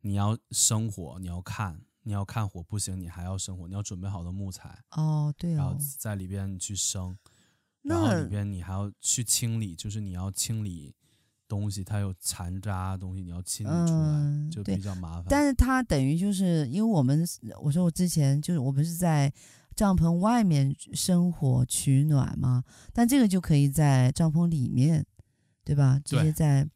[0.00, 4.82] 你要生火，你要看，你要看火不行，你还要生火，你要准备好的木材。
[4.92, 5.56] 哦，对哦。
[5.58, 7.14] 然后在里边去生，
[7.88, 10.94] 然后里边你还要去清理，就是你要清理。
[11.48, 15.24] 东西它有残渣东西，你要清理出来，嗯、就比较麻烦。
[15.30, 17.26] 但是它等于就是因为我们，
[17.62, 19.32] 我说我之前就是我不是在
[19.74, 22.62] 帐篷外面生火取暖嘛，
[22.92, 25.02] 但这个就可以在帐篷里面，
[25.64, 25.98] 对吧？
[26.04, 26.68] 直接在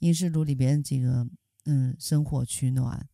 [0.00, 1.24] 阴湿炉里边这个
[1.66, 3.08] 嗯生火取暖，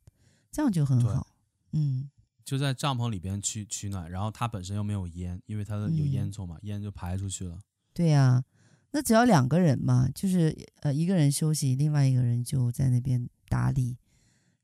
[0.51, 1.27] 这样就很好。
[1.73, 2.09] 嗯，
[2.53, 7.59] 就在帐篷里边去取暖，然后它本身又没有烟，因为它的有烟囱嘛，嗯、烟就排出去了。
[7.95, 8.45] 对呀、啊。
[8.91, 13.97] 那只要两个人嘛，就是呃一个人休息，另外一个人就在那边打理，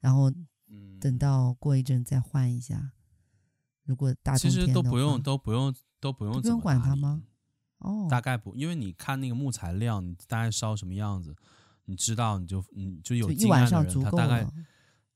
[0.01, 0.31] 然后
[1.01, 2.93] 等到过一阵再换一下。
[3.85, 7.23] 如果大其实都不用都不用都不用都不用管它吗？
[7.79, 11.35] 哦，大概不，因为你看那个木材量，你大概烧什么样子，
[11.87, 14.47] 你知道你就你就有经验的人，他大概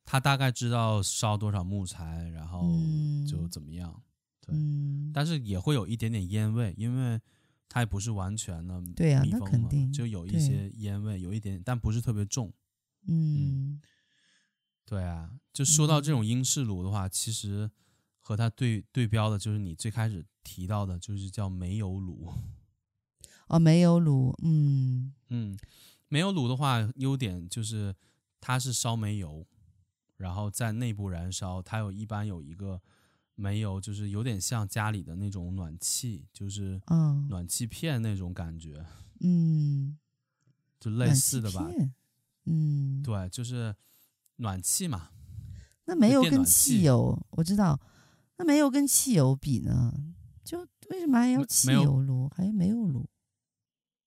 [0.05, 2.79] 他大概知道烧多少木材，然后
[3.27, 3.93] 就怎么样。
[3.93, 4.03] 嗯、
[4.41, 7.21] 对，嗯、但是也会有一点点烟味，因为。
[7.75, 12.53] 它也不是完全的密封嘛，对呀，那肯定就有一些烟味，有一点，但不是特别重。
[13.07, 13.81] 嗯，
[14.85, 17.71] 对啊，就说到这种英式炉的话，其实
[18.21, 22.31] 和它对对标的就是你最开始提到的，就是叫煤油炉。
[23.47, 25.59] 哦，煤油炉，嗯嗯，
[26.09, 27.97] 煤油炉的话，优点就是
[28.39, 29.47] 它是烧煤油，
[30.23, 32.81] 然后在内部燃烧，它有一般有一个
[33.35, 38.87] 煤油，就是有点像家里的那种暖气，就是嗯暖气片那种感觉，
[39.19, 39.99] 嗯，
[40.79, 41.69] 就类似的吧，
[42.45, 43.75] 嗯，对，就是
[44.37, 45.09] 暖气嘛。
[45.87, 47.81] 那煤油跟汽油，我知道，
[48.37, 49.93] 那煤油跟汽油比呢？
[50.45, 50.61] 就
[50.91, 52.29] 为什么还要汽油炉？
[52.29, 53.09] 还有煤油炉？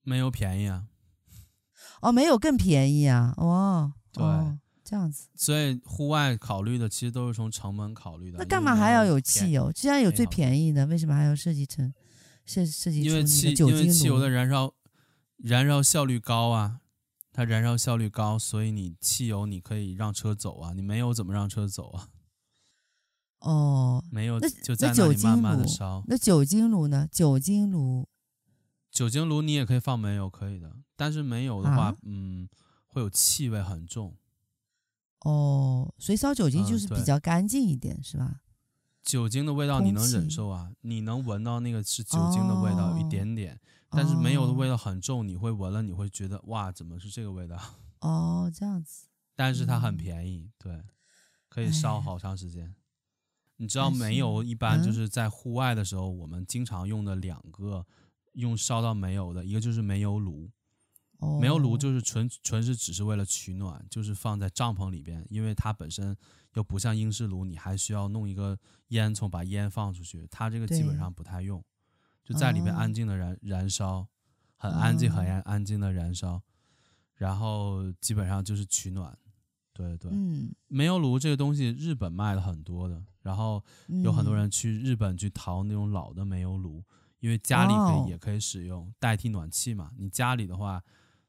[0.03, 0.87] 煤油便宜啊。
[2.01, 3.33] 哦，煤油更便宜啊！
[3.35, 4.23] 哦，对。
[4.23, 8.37] 哦这样子，所以户外考虑的其实都是从成本考虑的。
[8.37, 9.71] 那干嘛还要有汽油？
[9.71, 11.91] 既然有最便宜的，为什么还要设计成
[12.45, 13.01] 设设计？
[13.01, 14.71] 因为汽因为汽油的燃烧
[15.37, 16.81] 燃烧效率高啊，
[17.33, 22.09] 它燃烧效率高，所以你汽油你可以让车走啊，你没有怎么让车走啊？
[23.39, 26.03] 哦， 没有，就在那里慢慢的烧。
[26.05, 27.07] 那酒精炉呢？
[27.11, 28.07] 酒精炉，
[28.91, 32.47] 酒精炉你也可以放煤油，可以的，但是煤油的话，啊、嗯，
[32.85, 34.15] 会有气味很重。
[35.25, 38.41] 哦，所以烧酒精就是比较干净一点，嗯、是吧？
[39.03, 40.71] 酒精的味道你能忍受啊？
[40.81, 43.59] 你能闻到那个是酒精的味道，哦、一点点，
[43.89, 47.59] 但是煤油的味道很重，你会闻了，你会觉得哇，怎么是这个味道？
[48.01, 49.07] 哦，这样子。
[49.35, 50.83] 但是它很便宜，嗯、对，
[51.49, 52.75] 可以烧好长时间。
[53.57, 57.85] 你知道煤油一般就是在户外的时候，我们经常用的两个
[58.33, 60.49] 用烧到煤油的，一个就是煤油炉。
[61.39, 66.15] 煤油炉就是纯纯是只是为了取暖，就是放在帐篷里边，因为它本身
[66.53, 68.57] 又不像英式炉，你还需要弄一个
[68.89, 71.63] 烟囱把烟放出去，它这个基本上不太用，
[72.23, 74.07] 就在里面安静的燃燃烧，
[74.57, 76.41] 很安静很安安静的燃烧，
[77.15, 79.17] 然后基本上就是取暖，
[79.73, 80.11] 对对，
[80.67, 83.63] 煤油炉这个东西日本卖的很多的，然后
[84.03, 86.83] 有很多人去日本去淘那种老的煤油炉，
[87.19, 90.83] 因为家里可以也可以使用代替暖气嘛，你家里的话。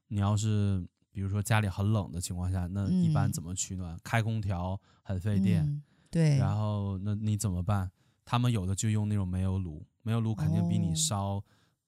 [0.07, 3.95] 你要是比如说家里很冷的情况下，那一般怎么取暖？
[3.95, 6.37] 嗯、开空调很费电，嗯，对。
[6.37, 7.91] 然后那你怎么办？
[8.23, 11.43] 他们有的就用那种煤油炉，煤油炉肯定比你烧，哦、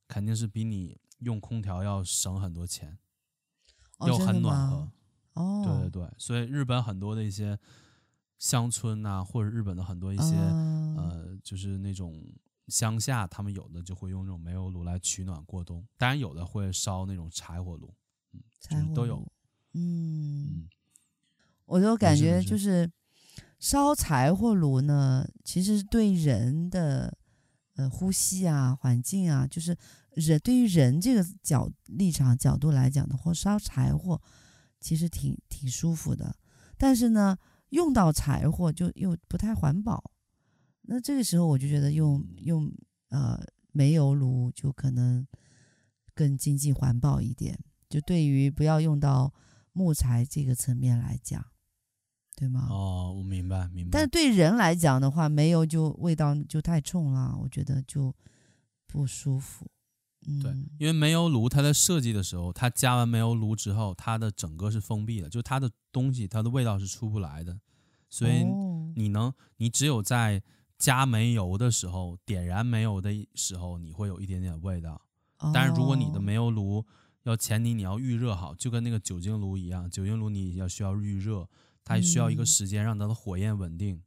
[0.08, 2.98] 肯定是比你用空调要省很多钱，
[4.00, 4.92] 哦、又很暖和。
[5.34, 7.58] 哦，对对对，所以日本很多的一些
[8.38, 12.22] 乡村呐、啊，或者日本的很多一些、哦、呃，就是那种
[12.68, 17.94] 乡下，他们有的就会用那种煤油炉来取暖过冬，当然有的会烧那种柴火炉。
[18.60, 19.26] 就是都有，
[19.74, 20.70] 嗯，嗯，
[21.66, 22.90] 我就感觉就是
[23.60, 27.18] 烧柴火炉呢，其实对人的
[27.76, 29.76] 呃呼吸啊、环境啊，就是
[30.12, 34.22] 人对于人这个角立场角度来讲的话，烧柴火
[34.80, 36.36] 其实挺挺舒服的。
[36.78, 37.38] 但是呢，
[37.70, 40.12] 用到柴火就又不太环保。
[40.84, 42.72] 那这个时候我就觉得用用
[43.10, 43.40] 呃
[43.72, 45.28] 煤油炉就可能
[46.14, 47.60] 更经济环保一点。
[47.90, 49.34] 就对于不要用到
[49.74, 51.44] 木材这个层面来讲，
[52.36, 52.68] 对吗？
[52.70, 53.90] 哦，我明白，明白。
[53.92, 58.16] 但是对人来讲的话，煤油就味道就太冲了，我觉得就
[58.88, 59.66] 不舒服。
[60.28, 67.60] 嗯，对，因为煤油炉它在设计的时候，它加完煤油炉之后，它的整个是封闭的，就它的东西，它的味道是出不来的。
[68.10, 68.44] 所以
[68.96, 70.44] 你能，你只有在
[70.78, 75.02] 加煤油的时候，点燃煤油的时候，你会有一点点味道。
[75.54, 76.86] 但是如果你的煤油炉，
[77.24, 81.48] 要前提你要预热好，就跟那个酒精炉一样，酒精炉你要需要预热，
[81.84, 84.02] 它需要一个时间让它的火焰稳定。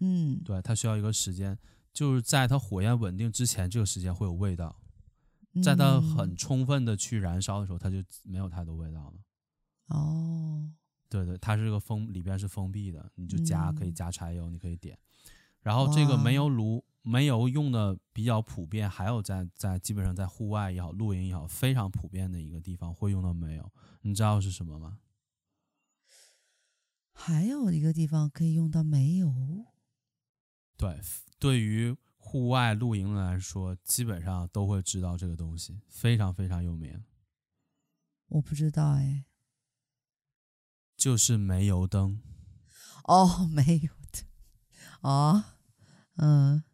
[0.00, 1.58] 嗯，对，它需要一个时间，
[1.92, 4.80] 就是在它火焰稳定之前，这个时间会有味道，
[5.62, 9.96] 在它很充分的去燃烧的时候，它就没有太多味道了。
[9.96, 10.70] 哦，
[11.08, 14.98] 对对，它是个封，里边是封闭的，你就加可以加柴油，你可以点，
[15.60, 16.84] 然后这个煤油炉。
[17.06, 25.00] 煤油用的比较普遍，还有在在基本上在户外也好，露营也好，非常普遍的一个地方会用到煤油，你知道是什么吗？
[27.12, 29.66] 还有一个地方可以用到煤油。
[30.78, 30.98] 对，
[31.38, 37.04] 对于户外露营来说，基本上都会知道这个东西，非常非常有名。
[38.28, 39.26] 我不知道哎，
[40.96, 42.22] 就是煤油灯。
[43.04, 44.24] 哦， 煤油灯。
[45.02, 45.44] 哦，
[46.16, 46.64] 嗯。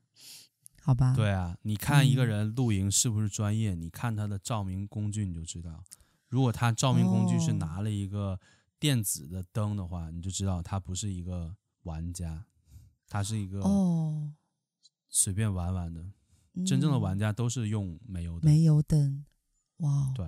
[0.91, 3.77] 好吧，对啊，你看一个人露营是不是专业？
[3.77, 5.85] 嗯、你看他的照明工具，你就知道。
[6.29, 8.41] 如果他照明工具是拿了一个
[8.81, 12.45] 电子的灯的话，哦、你就知道他不是一个玩家，
[13.07, 14.33] 他是一个哦
[15.09, 16.01] 随便玩玩的。
[16.01, 18.51] 哦、真正的玩家都是用煤油灯。
[18.51, 19.25] 煤油灯，
[19.77, 20.27] 哇，对，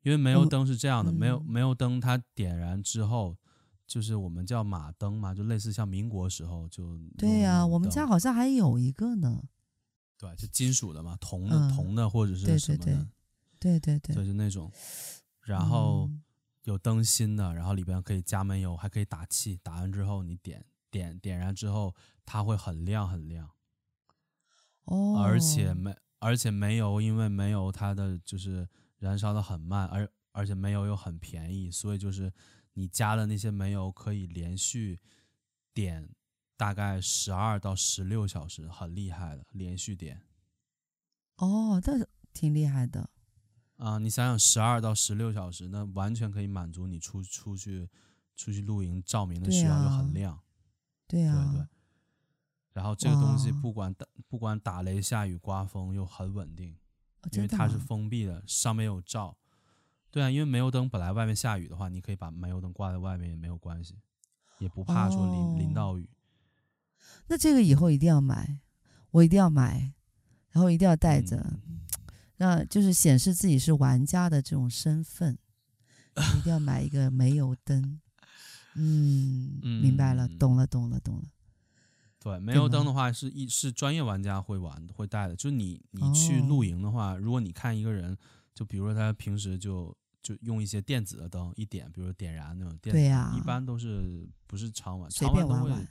[0.00, 3.36] 因为煤油灯是这样的，哦、煤油煤油灯它点燃之后。
[3.92, 9.42] 就是我们叫马灯嘛，就类似像民国时候就对呀、啊，我们家好像还有一个呢。
[10.16, 12.84] 对，就金属的嘛，铜的、嗯、铜的或者是什么的。
[13.60, 14.72] 对对对，对对对，就是那种。
[15.42, 16.08] 然后
[16.62, 23.50] 有灯芯的，然后里边可以加煤油，还可以打气，打完之后你点点点燃之后，它会很亮很亮。
[24.84, 28.66] 哦，而且煤而且煤油，因为煤油它的就是
[28.96, 32.32] 燃烧的很慢，而而且煤油又很便宜，所以就是
[32.74, 35.00] 你加的那些煤油可以连续
[35.74, 36.08] 点
[36.56, 40.22] 大概十二到十六小时，很厉害的连续点。
[41.36, 43.10] 哦，这挺厉害的。
[43.76, 47.90] 啊，你想想，十二到十六小时，那完全可以满足你出出去
[48.36, 50.40] 出去露营照明的需要，又很亮。
[51.08, 51.66] 对啊，对对。
[52.72, 56.76] 然后这个东西不管打不管打雷下雨刮风又很稳定，
[57.22, 59.36] 哦、因为它是封闭的，上面有罩。
[60.12, 63.98] 对啊，因为煤油灯本来外面下雨的话，你可以把煤油灯挂在外面也没有关系，
[64.58, 66.08] 也不怕说淋、哦、淋到雨。
[67.26, 68.60] 那这个以后一定要买，
[69.10, 69.92] 我一定要买，
[70.50, 71.38] 然后一定要带着。
[71.38, 71.80] 嗯
[72.38, 75.38] 那就是显示自己是玩家的这种身份，
[76.36, 78.00] 一定要买一个煤油灯。
[78.74, 81.22] 嗯，明白了，懂了，懂了，懂了。
[82.18, 85.36] 对，煤油灯的话是一是专业玩家会玩会带的。
[85.36, 88.18] 就你你去露营的话，哦，如果你看一个人，
[88.52, 95.86] 就比如说他平时就就用一些电子的灯一点，比如点燃那种电，对呀，一般都是不是常晚，常晚都会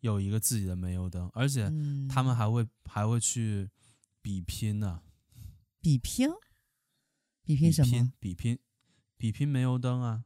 [0.00, 1.70] 有一个自己的煤油灯，而且
[2.08, 3.70] 他们还会还会去
[4.20, 5.00] 比拼呢。
[5.80, 6.28] 比拼，
[7.44, 8.12] 比拼什么？
[8.20, 8.58] 比拼，
[9.16, 10.24] 比拼煤油灯啊！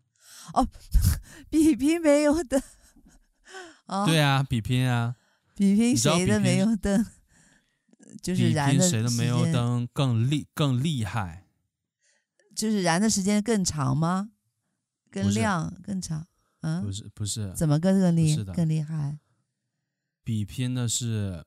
[0.53, 0.68] 哦，
[1.49, 2.61] 比拼煤油灯。
[3.87, 5.16] 哦，对啊，比拼啊！
[5.55, 7.07] 比拼谁的煤油灯？
[8.22, 11.46] 就是燃的谁的煤油灯更厉更厉害？
[12.57, 14.31] 就是燃的时间更长吗？
[15.11, 16.27] 更亮更长？
[16.63, 19.19] 嗯，不是不是，怎么更更厉更厉害？
[20.25, 21.45] 比拼的是。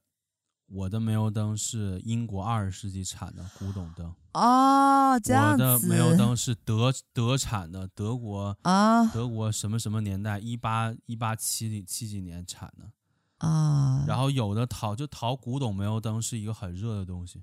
[0.72, 5.64] 我的煤油灯是英国二十世纪产的古董灯哦，这样子。
[5.64, 12.92] 我的煤油灯是德德产的，德国 啊，德国什么什么年代，一八一八七七几年产的
[13.40, 14.06] 啊。
[14.08, 17.42] 然后有的淘就淘古董煤油灯是一个很热的东西，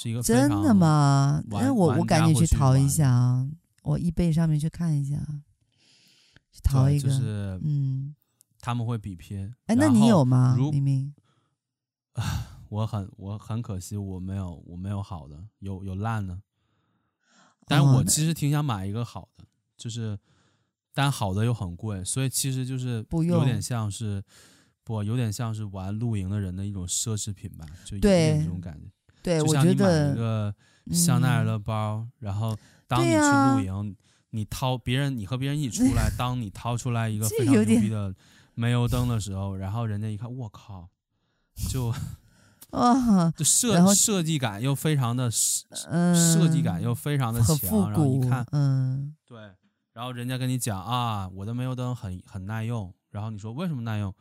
[0.00, 1.42] 是一个真的吗？
[1.48, 3.50] 那我我赶紧去淘一下啊，
[3.82, 5.16] 我 eBay 上面去看一下，
[6.52, 7.08] 去淘一个。
[7.08, 8.14] 就是嗯，
[8.60, 9.52] 他们会比拼。
[9.66, 10.56] 哎，那你有吗？
[10.56, 11.12] 明明。
[12.68, 16.40] 我很我很可惜，我没有我没有好的，有有烂的，
[17.66, 19.44] 但是我其实挺想买一个好的，
[19.76, 20.18] 就是，
[20.92, 24.22] 但好的又很贵，所以其实就是有点像是
[24.84, 28.86] 不，不有点像是玩露营的人的一种奢侈品吧，就有点这种感觉。
[29.22, 30.54] 对，就像你买一个
[30.92, 32.56] 香奈儿的包，嗯，然后
[32.86, 33.96] 当你去露营，
[34.30, 38.14] 你掏别人，你和别人一起出来， 当你掏出来一个非常牛逼的
[38.54, 40.88] 煤油灯的时候，然后人家一看，我靠！
[41.70, 41.92] 就，
[42.70, 45.30] 啊，就设设计感又非常的，
[45.90, 49.38] 嗯，设计感又非常的强，然后一看，嗯，对，
[49.92, 54.14] 然后人家跟你讲啊，我的煤油灯很很耐用，然后你说为什么耐用？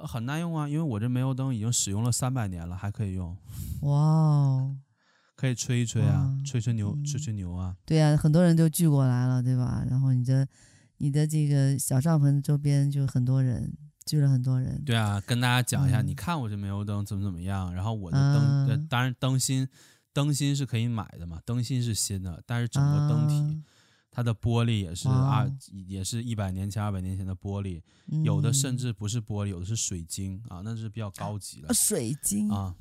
[0.00, 3.36] 呃，很耐用啊，因为我这煤油灯已经使用了三百年了，还可以用。
[3.82, 4.76] 哇哦，
[5.36, 7.76] 可以吹一吹啊，吹吹牛，吹吹牛啊。
[7.84, 9.84] 对啊，很多人都聚过来了，对吧？
[9.88, 10.46] 然后你的
[10.98, 13.72] 你的这个小帐篷周边就很多人。
[14.06, 19.68] 聚了很多人，对啊，跟大家讲一下，嗯、你看我这煤油灯怎么怎么样，然后我的灯，嗯、当然灯芯，
[20.12, 23.62] 灯芯是可以买的嘛，灯芯是新的，但是整个灯体，嗯、
[24.10, 25.50] 它的玻璃也是二，
[25.86, 31.72] 也是一百年前、二百年前的玻璃，嗯，有的甚至不是玻璃，有的是水晶啊，那是比较高级的。
[31.72, 32.50] 水晶。
[32.50, 32.74] 啊，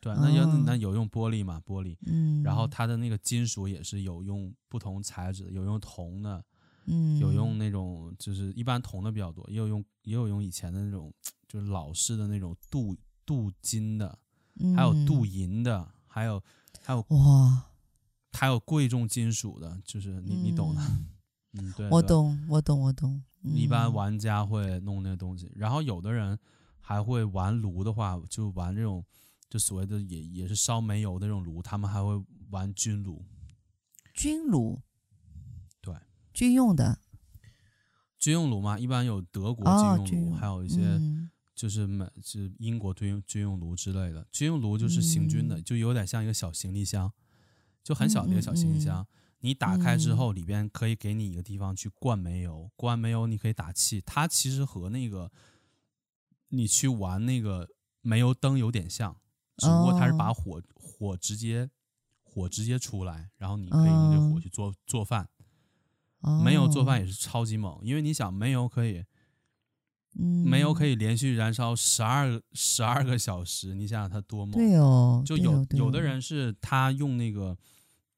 [0.00, 6.44] 对，那有那有用玻璃嘛，玻璃，嗯，然后它的那个金属也是有用不同材质的，有用铜的。
[6.86, 11.12] 嗯，有用那种，就是一般铜的比较多，也有用，也有用以前的那种，
[11.46, 12.96] 就是老式的那种镀
[13.26, 14.18] 镀金的，
[14.74, 16.42] 还有镀银的，还有
[16.82, 17.69] 还有哇，
[18.32, 20.80] 还有贵重金属的，就是你你懂的，
[21.54, 23.22] 嗯， 对，我懂，我懂，我懂。
[23.42, 26.38] 一般玩家会弄那个东西，然后有的人
[26.78, 29.04] 还会玩炉的话，就玩这种，
[29.48, 33.24] 就所谓的也也是烧煤油的这种炉，他们还会玩军炉，
[34.14, 34.82] 军炉。
[35.80, 35.94] 对。
[36.32, 36.98] 军用的，
[38.18, 41.00] 军用炉嘛，一般有德国军用炉，哦、还有一些
[41.54, 44.26] 就是美，嗯、是英国军用军用炉之类的。
[44.30, 47.12] 军用炉就是行军的，嗯，就有点像一个小行李箱，
[47.82, 49.00] 就很小的一个小行李箱。
[49.00, 49.06] 嗯嗯嗯，
[49.40, 54.02] 你打开之后，里边可以给你一个地方去灌煤油，灌煤油你可以打气。
[54.04, 55.30] 它其实和那个
[56.48, 57.68] 你去玩那个
[58.02, 59.16] 煤油灯有点像，
[59.56, 61.70] 只不过它是把火火直接
[62.22, 65.28] 火直接出来，然后你可以用这火去做做饭。
[66.44, 69.04] 煤油做饭也是超级猛，因为你想煤油可以，
[70.12, 74.52] 煤油可以连续燃烧十二十二个小时，你想想它多猛。
[74.52, 77.56] 对哦，就有有的人是他用那个，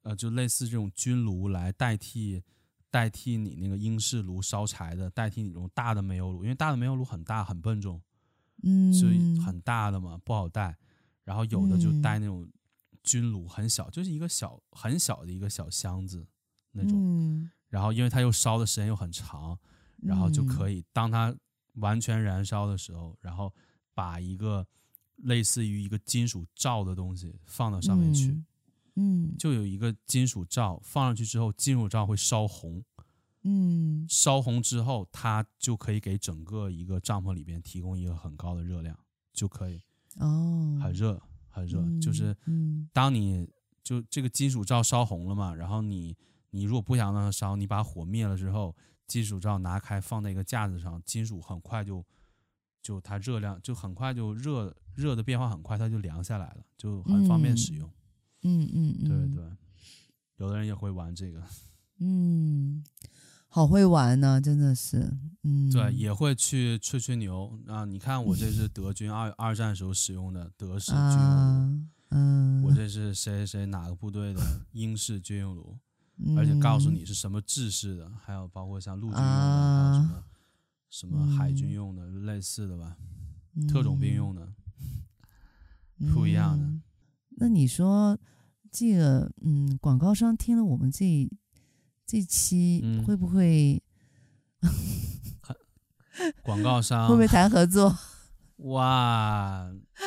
[0.02, 2.43] 呃，就类似这种军炉来代替
[2.90, 8.01] 代替你那个英式炉烧柴的，代替你这种大的煤油炉，因为大的煤油炉很大很笨重，
[8.62, 10.77] 嗯，所以很大的嘛不好带。
[11.24, 12.48] 然后有的就带那种
[13.05, 16.27] 军炉，很小，就是一个小很小的一个小箱子
[16.73, 16.93] 那种。
[16.94, 19.56] 嗯、然后因为它又烧的时间又很长，
[19.98, 21.32] 然后就可以当它
[21.74, 23.53] 完全燃烧的时候，然后
[23.94, 24.66] 把一个
[25.16, 28.28] 类似于一个金属罩的东西放到上面去。
[28.32, 28.47] 嗯
[28.94, 32.85] 嗯，就有一个金属罩放上去之后，金属罩会烧红，
[33.43, 38.94] 嗯，烧红之后，它就可以给整个一个帐篷里边提供一个很高的热量，
[39.32, 39.81] 就可以，
[40.19, 41.19] 哦，很热，
[41.49, 42.36] 很热，嗯、就是，
[42.93, 43.49] 当你
[43.82, 46.15] 就这个金属罩烧红了嘛，然后你
[46.51, 48.77] 你如果不想让它烧，你把火灭了之后，
[49.12, 52.02] 金属罩拿开放在一个架子上，金属很快就
[52.80, 57.86] 就它热量就很快就热热的变化很快，它就凉下来了，就很方便使用。
[58.40, 59.44] 嗯嗯嗯嗯，对对，
[60.39, 61.43] 有的人也会玩这个，
[61.98, 62.82] 嗯，
[63.48, 67.52] 好会玩呢、啊，真的是，嗯，对，也会去吹吹牛。
[67.66, 67.84] 啊。
[67.84, 74.40] 你看我这是德军二 二战时候使用的德式军用炉，啊、嗯，我这是谁谁哪个部队的
[74.72, 75.80] 英式军用炉，嗯、
[76.36, 80.24] 而且告诉你是什么制式的，还有包括像陆军用的，啊、还有什么
[80.90, 82.97] 什么海军用的，嗯、类似的吧，
[83.68, 84.52] 特种兵用的，
[85.98, 86.68] 嗯、不一样的。
[87.36, 88.18] 那你说？
[88.74, 91.28] 这个嗯，广告商听了我们这
[92.06, 93.82] 这期会不会？
[94.62, 94.70] 嗯、
[96.43, 97.94] 广告商会不会谈合作？
[98.64, 99.66] 哇，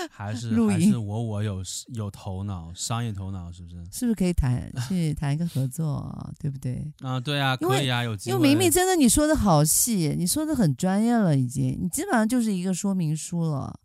[0.09, 1.61] 还是还是我我有
[1.93, 3.75] 有头脑，商业头脑是不是？
[3.91, 6.85] 是不是可以谈去谈一个合作，对不对？
[7.01, 8.35] 啊，对啊，可以啊，有机会。
[8.35, 13.77] 因为明明真的你说的好细，你说的很专业了，已经，你基本上就是一个说明书了。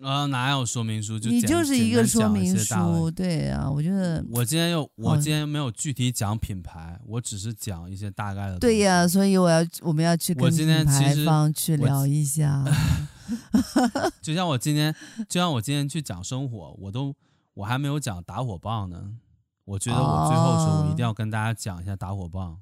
[0.00, 1.18] 呃，哪有说明书？
[1.18, 8.58] 就你就是一个说明书，对啊，我觉得我今天又我今天没有具体讲品牌，我只是讲一些大概的。
[8.58, 12.62] 对呀，所以我要我们要去跟品牌方去聊一下。
[14.22, 14.94] 就像我今天，
[15.28, 17.14] 就像我今天去讲生火，我都
[17.54, 19.16] 我还没有讲打火棒呢。
[19.64, 22.60] 我觉得我最后的时候，我一定要跟大家讲一下打火棒，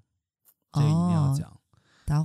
[0.73, 1.57] 这个一定要讲。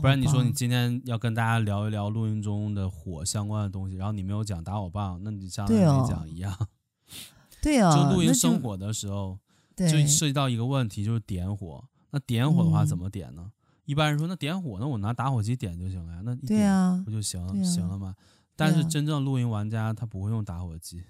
[0.02, 6.68] 不然你说你今天要跟大家聊一聊录音中的火相关的东西，然后你没有讲打火棒，那你相当于没讲一样。
[7.62, 9.40] 对啊、哦，就录音生火的时候，
[9.76, 11.84] 就涉及到一个问题，就是点火。
[12.12, 13.44] 那点火的话怎么点呢？
[13.46, 13.52] 嗯、
[13.88, 18.14] 一般人说，那点火，那我拿打火机点就行了呀，那一点不就行、啊、行了吗？
[18.54, 21.04] 但是真正露营玩家他不会用打火机，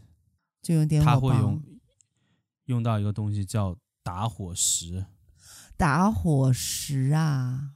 [0.61, 1.63] 就用点火棒，他会用
[2.65, 5.07] 用到一个东西叫打火石。
[5.75, 7.71] 打火石啊。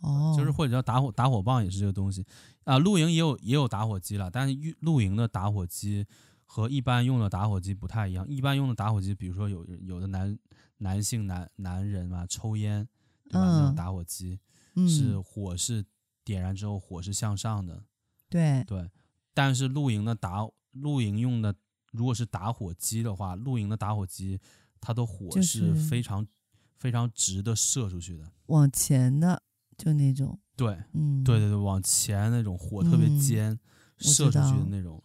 [0.00, 2.26] 哦，就是或者叫打火打火棒也是这个东西
[2.64, 6.04] 啊，露营也有也有打火机了，但是露营的打火机
[6.44, 8.28] 和一般用的打火机不太一样。
[8.28, 10.36] 一般用的打火机，比如说有有的男
[10.78, 12.88] 男性男男人嘛，抽烟
[13.32, 13.46] 对吧？
[13.48, 14.38] 嗯、那种打火机
[14.86, 15.84] 是火是
[16.24, 17.82] 点燃之后火是向上的，
[18.28, 18.88] 对对。
[19.34, 21.54] 但是露营的打露营用的
[21.90, 24.38] 如果是打火机的话，露营的打火机
[24.80, 26.36] 它的火是非常、就是、
[26.78, 29.42] 非常直的射出去的，往前的。
[29.78, 33.58] 就那种，对，嗯，对对对，往前那种火特别尖，嗯、
[33.98, 35.02] 射出去的那种，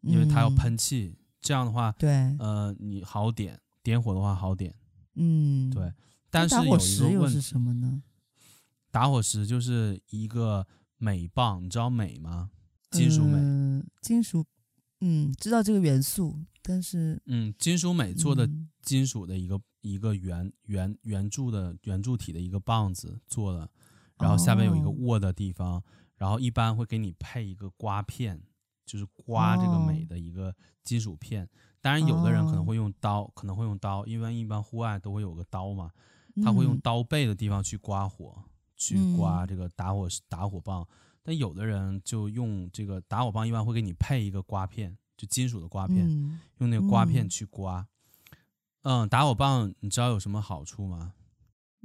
[0.00, 4.74] 因为它要喷气，嗯、这样的话，对，呃，你好点，点火的话好点，
[5.16, 5.92] 嗯，对。
[6.30, 6.62] 但是有
[7.10, 8.02] 一个问题是什么呢？
[8.90, 10.66] 打火石就是一个
[10.98, 12.50] 镁棒，你知道镁吗？
[12.90, 14.44] 金属镁、呃，金属，
[15.00, 18.48] 嗯，知道这个元素，但是，嗯，金属镁做的
[18.80, 23.68] 金属的一个、嗯、一个圆圆圆柱的圆柱体的一个棒子做的。
[24.18, 25.84] 然后下面有一个握的地方，哦、
[26.16, 28.40] 然后一般会给你配一个刮片，
[28.86, 31.44] 就是刮这个镁的一个金属片。
[31.44, 31.48] 哦、
[31.82, 35.90] 当然，有的人可能会用刀，哦、可能会用刀，因为一般户外都会有个刀嘛，
[36.42, 38.44] 他会用刀背的地方去刮火，嗯、
[38.76, 40.86] 去刮这个打火打火棒。
[41.22, 47.86] 但有的人就用这个打火棒，一般会给你配一个刮片，就金属的刮片，嗯、用那个刮片去刮。
[48.82, 51.12] 嗯，嗯，打火棒你知道有什么好处吗？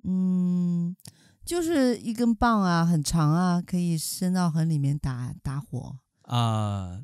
[0.03, 0.95] 嗯。
[1.43, 7.01] 就是一根棒啊，很长啊，可以伸到很里面打打火啊，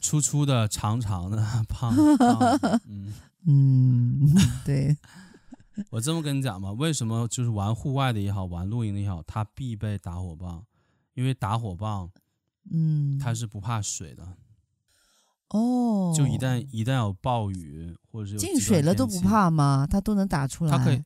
[0.00, 1.36] 粗粗的、长长的
[1.68, 1.94] 棒。
[2.88, 3.12] 嗯
[3.46, 4.34] 嗯，
[4.64, 4.96] 对。
[5.90, 10.64] 我这么跟你讲吧，为什么就是玩户外的也好，玩露营的也好，它必备打火棒，
[11.14, 12.10] 因为打火棒，
[12.70, 14.36] 嗯，它是不怕水的。
[15.50, 19.86] 哦，就一旦一旦有暴雨或者是进水了都不怕吗？
[19.88, 20.70] 它都能打出来。
[20.70, 21.02] 它可以。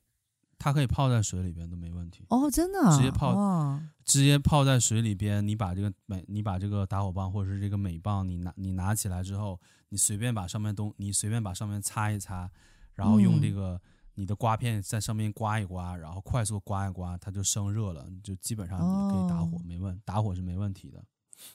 [0.61, 5.47] 它可以泡在水里边都没问题哦，真的，直接泡，哇直接泡在水里边。
[5.47, 12.51] 你把这个美，你把这个打火棒或者是这个镁棒，你拿你拿起来之后，你随便把上面东，你随便把上面擦一擦，
[12.95, 13.81] 然后用这个，
[14.19, 20.99] 你的刮片在上面刮一刮，然后快速刮一刮，它就生热了，就基本上你可以打火，哦、没问打火是没问题的。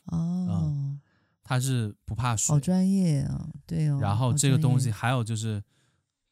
[0.05, 1.01] 哦、嗯，
[1.43, 3.99] 它是不怕水，好专业啊，对哦。
[3.99, 5.61] 然后这个东西还有就是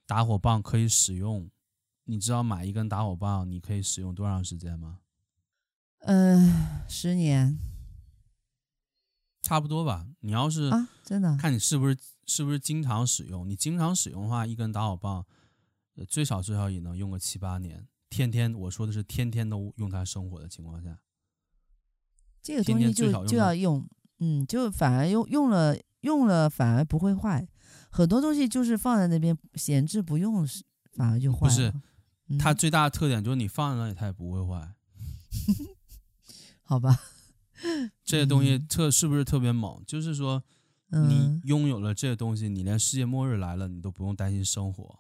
[0.08, 1.52] 打火棒可以使用，
[2.06, 4.99] 你知道买一根打火棒你可以使用多长时间吗？
[5.99, 7.60] 嗯、呃，十年，
[9.41, 10.08] 差不多吧。
[10.22, 15.26] 你要是啊，真的看你是不是是不是经常使用，你经常使用的话，一根打火棒。
[16.07, 20.99] 最少最少也能用个七八年，天天我说的是天天都用它生活的情况下，
[22.41, 23.88] 这个东西就就要用，
[24.19, 27.47] 嗯，就反而用用了用了反而不会坏，
[27.91, 30.47] 很多东西就是放在那边闲置不用，
[30.93, 31.49] 反而就坏了。
[31.49, 31.73] 不是，
[32.30, 34.73] 嗯、它最大的特点就是你放在那里它也不会坏，
[36.63, 36.99] 好吧？
[38.03, 39.84] 这个东西特是不是特别猛？
[39.85, 40.43] 就是说，
[40.89, 44.99] 你拥有了这个东西，你连世界末日来了你都不用担心生火。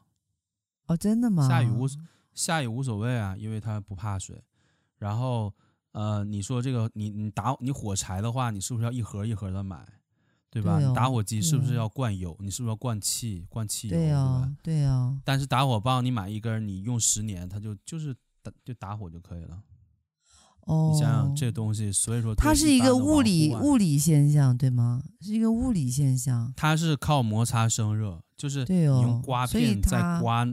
[0.91, 1.47] 哦，真的吗？
[1.47, 1.87] 下雨无
[2.33, 4.41] 下雨无所谓啊，因为它不怕水。
[4.97, 5.53] 然后，
[5.93, 9.85] 呃，你说这个，你你打你火柴的话，你是不是要一盒一盒的买，
[10.49, 10.77] 对吧？
[10.77, 12.31] 对哦、你打火机是不是要灌油？
[12.31, 13.45] 哦、你是不是要灌气？
[13.49, 13.97] 灌汽油？
[13.97, 14.57] 对哦，对吧？
[14.61, 15.19] 对哦。
[15.23, 18.13] 但是打火棒你买一根，你用十年，它就就是
[18.43, 19.61] 打就打火就可以了。
[20.67, 20.91] 哦。
[20.93, 25.01] 你想想这东西，所以说它是一个物理物理现象，对吗？
[25.19, 26.53] 是一个物理现象。
[26.55, 30.47] 它是靠摩擦生热，就是你哦用刮片在刮。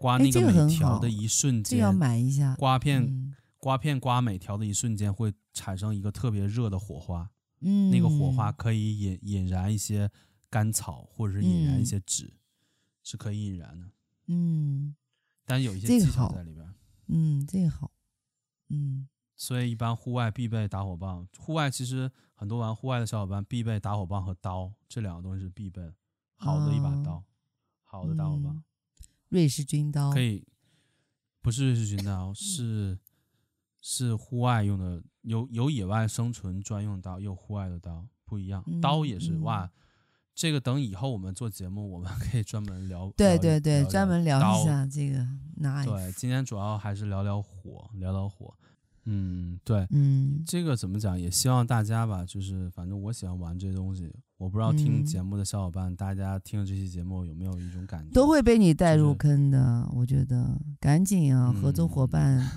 [0.00, 2.56] 刮那个每条的一瞬间，这个、要买一下。
[2.56, 10.10] 刮片、嗯、刮片刮每条的一瞬间会产生一个特别热的火花，嗯，那个火花可以引引燃一些
[10.48, 12.40] 干草或者是引燃一些纸，嗯、
[13.02, 13.90] 是可以引燃的。
[14.28, 14.96] 嗯，
[15.44, 16.66] 但有一些技巧在里边。
[17.08, 17.90] 嗯，这个好。
[18.70, 19.06] 嗯，
[19.36, 21.28] 所以一般户外必备打火棒。
[21.36, 25.82] 户外其实很多玩户外的小伙伴必备打火棒和刀，这两个东西是必备。
[26.36, 27.24] 好的一把刀，哦、
[27.82, 28.64] 好的打火棒。
[29.30, 30.44] 嗯瑞士军刀可以，
[31.40, 32.98] 不是瑞士军刀，是
[33.80, 38.62] 是户外用的，有有野外生存专用刀，有户外的刀，不一样。
[38.66, 39.70] 嗯、刀也是、嗯、哇，
[40.34, 43.10] 这个等以后我们做节目，我们可以专门聊。
[43.16, 45.26] 对对对，专门聊一下这个。
[45.56, 48.54] 拿对，今天主要还是聊聊火，聊聊火。
[49.04, 51.18] 嗯，对，嗯，这个怎么讲？
[51.18, 54.12] 也希望大家吧，就是反正我喜欢玩这些东西。
[54.36, 58.10] 我不知道听节目的小伙伴，嗯、大家听了这期节目有没有一种感觉？
[58.12, 62.50] 都会被你带入坑的，就是、我觉得赶紧啊，合作伙伴，嗯、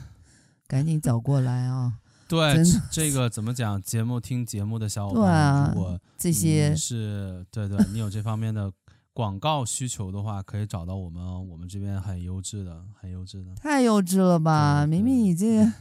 [0.68, 2.00] 赶紧找过来啊！
[2.30, 2.56] 对，
[2.90, 3.82] 这个怎么讲？
[3.82, 8.72] 节目听节目的小伙伴，啊、如果这些是对对，你有这方面的
[9.12, 11.42] 广告需求的话，可以找到我们哦。
[11.42, 14.86] 我们这边很优质的，很优质的，太优质了吧！
[14.88, 15.74] 明明你这个。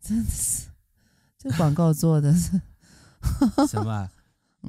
[0.00, 0.68] 真的是，
[1.38, 2.60] 这广告做的是，
[3.68, 4.10] 行吧？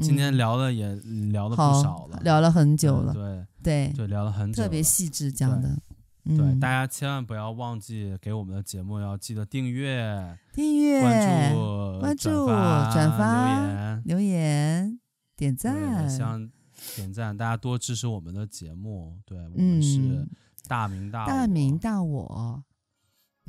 [0.02, 0.94] 今天聊的也
[1.32, 3.45] 聊的不少了，聊了很久了，对。
[3.62, 3.94] 对。
[3.95, 5.78] 对，聊了很久，特别细致讲的，
[6.24, 14.99] 对，大家千万不要忘记给我们的节目要记得订阅、订阅、关注、关注、转发、留言、留言、
[15.36, 16.49] 点赞，希望
[16.95, 20.28] 点赞，大家多支持我们的节目，对我们是
[20.68, 22.64] 大明大大明大我。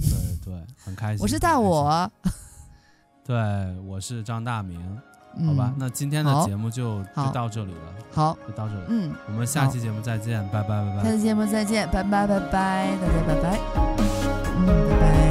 [0.03, 1.23] 对对，很开心。
[1.23, 2.11] 我是大我，
[3.25, 3.37] 对，
[3.87, 4.81] 我是张大明，
[5.37, 13.61] 嗯、好吧，那今天的节目就就到这里了，好，就到这里，嗯，我们下期节目再见，拜拜拜拜，下期节目再见，拜拜拜拜，大家拜拜，
[14.59, 15.22] 嗯，拜拜。